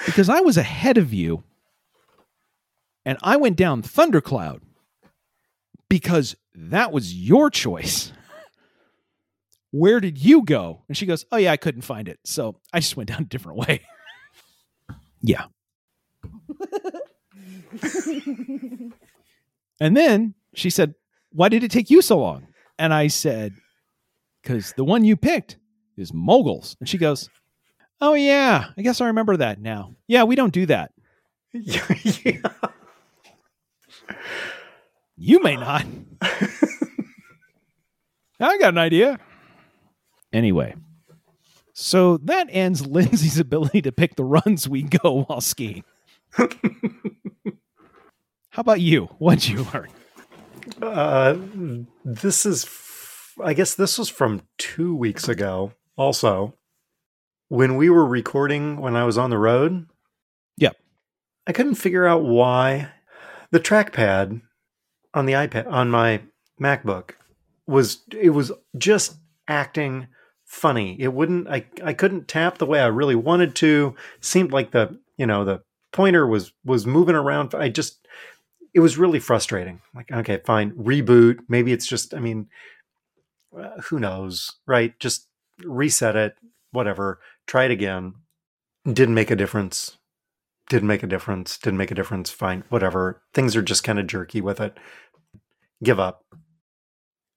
[0.06, 1.42] because I was ahead of you
[3.04, 4.62] and I went down Thundercloud
[5.88, 8.12] because that was your choice.
[9.72, 10.82] Where did you go?
[10.88, 12.20] And she goes, Oh, yeah, I couldn't find it.
[12.24, 13.82] So I just went down a different way.
[15.22, 15.46] yeah.
[19.80, 20.94] and then she said,
[21.32, 22.46] Why did it take you so long?
[22.78, 23.54] And I said,
[24.42, 25.58] Because the one you picked
[25.96, 26.76] is moguls.
[26.80, 27.28] And she goes,
[28.00, 29.94] Oh, yeah, I guess I remember that now.
[30.08, 30.92] Yeah, we don't do that.
[31.52, 32.42] yeah.
[35.16, 35.84] You may not.
[38.40, 39.18] I got an idea.
[40.32, 40.74] Anyway,
[41.72, 45.84] so that ends Lindsay's ability to pick the runs we go while skiing.
[48.54, 49.06] How about you?
[49.18, 49.88] What'd you learn?
[50.80, 51.36] Uh,
[52.04, 55.72] this is, f- I guess this was from two weeks ago.
[55.96, 56.54] Also,
[57.48, 59.86] when we were recording when I was on the road.
[60.58, 60.76] Yep.
[61.48, 62.90] I couldn't figure out why
[63.50, 64.40] the trackpad
[65.12, 66.22] on the iPad on my
[66.62, 67.14] MacBook
[67.66, 69.16] was it was just
[69.48, 70.06] acting
[70.44, 70.96] funny.
[71.00, 73.96] It wouldn't I I couldn't tap the way I really wanted to.
[74.20, 77.52] Seemed like the you know, the pointer was was moving around.
[77.54, 78.04] I just
[78.74, 79.80] it was really frustrating.
[79.94, 81.38] Like, okay, fine, reboot.
[81.48, 82.48] Maybe it's just, I mean,
[83.56, 84.98] uh, who knows, right?
[84.98, 85.28] Just
[85.64, 86.34] reset it,
[86.72, 87.20] whatever.
[87.46, 88.14] Try it again.
[88.84, 89.96] Didn't make a difference.
[90.68, 91.56] Didn't make a difference.
[91.56, 92.30] Didn't make a difference.
[92.30, 93.22] Fine, whatever.
[93.32, 94.76] Things are just kind of jerky with it.
[95.82, 96.24] Give up.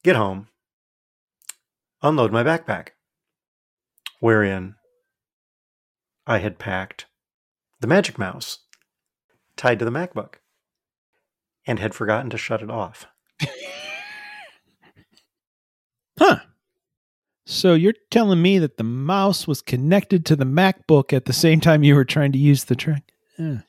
[0.03, 0.47] Get home.
[2.01, 2.89] Unload my backpack,
[4.19, 4.75] wherein
[6.25, 7.05] I had packed
[7.79, 8.59] the Magic Mouse
[9.55, 10.35] tied to the MacBook
[11.67, 13.05] and had forgotten to shut it off.
[16.17, 16.39] huh.
[17.45, 21.61] So you're telling me that the mouse was connected to the MacBook at the same
[21.61, 23.11] time you were trying to use the track?
[23.37, 23.59] Yeah.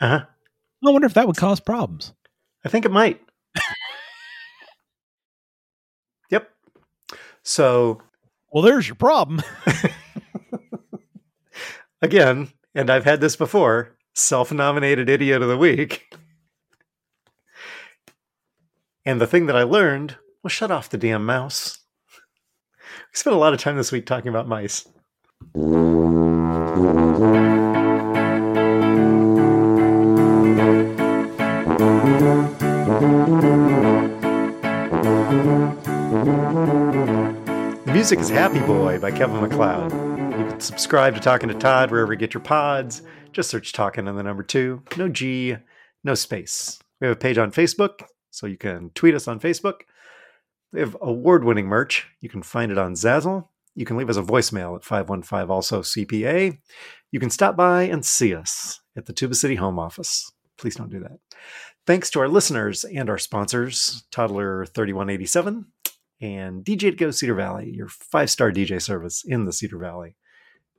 [0.00, 0.24] Uh huh.
[0.84, 2.12] I wonder if that would cause problems.
[2.64, 3.20] I think it might.
[6.30, 6.50] yep.
[7.42, 8.02] So.
[8.50, 9.40] Well, there's your problem.
[12.02, 16.12] Again, and I've had this before self nominated idiot of the week.
[19.04, 21.80] And the thing that I learned was shut off the damn mouse.
[22.78, 24.86] We spent a lot of time this week talking about mice.
[25.52, 25.60] The
[37.92, 39.90] music is Happy Boy by Kevin MacLeod.
[39.90, 43.02] You can subscribe to Talking to Todd wherever you get your pods.
[43.32, 44.84] Just search Talking and the number two.
[44.96, 45.56] No G,
[46.04, 46.78] no space.
[47.00, 49.82] We have a page on Facebook, so you can tweet us on Facebook.
[50.72, 52.08] We have award winning merch.
[52.20, 53.46] You can find it on Zazzle.
[53.74, 56.58] You can leave us a voicemail at 515 also CPA.
[57.10, 60.30] You can stop by and see us at the Tuba City home office.
[60.58, 61.18] Please don't do that.
[61.86, 65.66] Thanks to our listeners and our sponsors, Toddler 3187
[66.20, 70.16] and DJ to Go Cedar Valley, your five star DJ service in the Cedar Valley.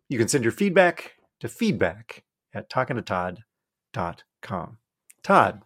[0.07, 2.23] You can send your feedback to feedback
[2.53, 4.77] at talkingtotodd.com.
[5.23, 5.61] Todd.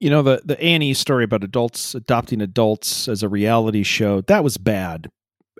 [0.00, 4.42] You know, the, the Annie story about adults adopting adults as a reality show, that
[4.42, 5.10] was bad.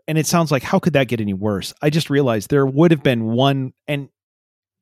[0.08, 1.72] And it sounds like, how could that get any worse?
[1.82, 4.08] I just realized there would have been one, and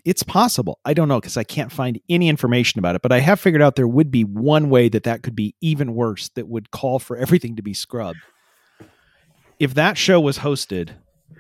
[0.04, 0.78] it's possible.
[0.84, 3.60] I don't know because I can't find any information about it, but I have figured
[3.60, 6.98] out there would be one way that that could be even worse that would call
[6.98, 8.20] for everything to be scrubbed.
[9.58, 10.90] If that show was hosted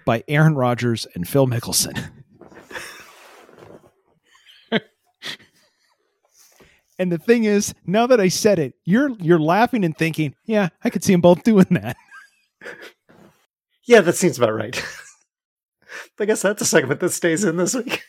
[0.04, 2.10] by Aaron Rodgers and Phil Mickelson.
[6.98, 10.68] and the thing is, now that I said it, you're you're laughing and thinking, "Yeah,
[10.82, 11.96] I could see them both doing that."
[13.88, 14.84] Yeah, that seems about right.
[16.20, 18.02] I guess that's a segment that stays in this week.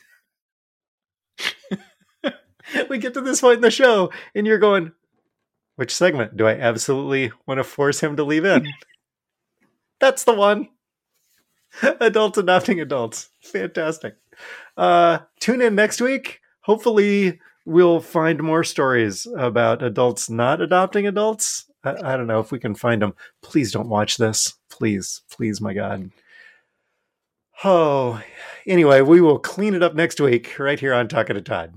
[2.89, 4.91] we get to this point in the show, and you're going,
[5.77, 8.67] which segment do I absolutely want to force him to leave in?
[10.01, 10.67] That's the one.
[11.81, 13.29] Adults adopting adults.
[13.41, 14.17] Fantastic.
[14.75, 16.41] Uh, tune in next week.
[16.61, 17.39] Hopefully,
[17.69, 21.69] we'll find more stories about adults not adopting adults.
[21.83, 23.13] I, I don't know if we can find them.
[23.43, 24.55] Please don't watch this.
[24.69, 26.09] Please, please, my God.
[27.63, 28.21] Oh,
[28.65, 31.75] anyway, we will clean it up next week right here on Talking to Todd.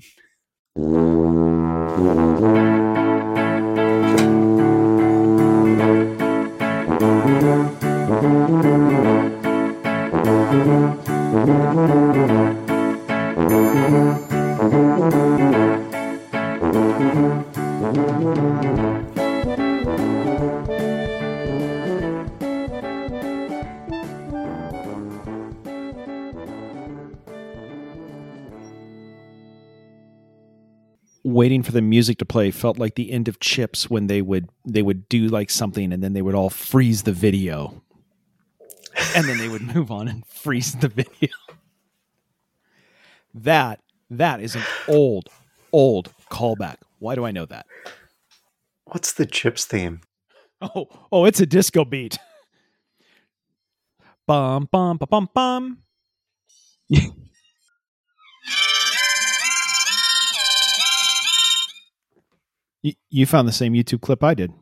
[31.42, 34.48] Waiting for the music to play felt like the end of CHiPs when they would
[34.64, 37.82] they would do like something and then they would all freeze the video.
[39.16, 41.30] And then they would move on and freeze the video.
[43.34, 45.30] That that is an old
[45.72, 46.76] old callback.
[47.00, 47.66] Why do i know that?
[48.84, 50.02] What's the CHiPs theme?
[50.62, 52.18] oh oh it's a disco beat.
[54.28, 55.78] Bum bum bum bum bum
[62.82, 64.52] You, found the same YouTube clip I did.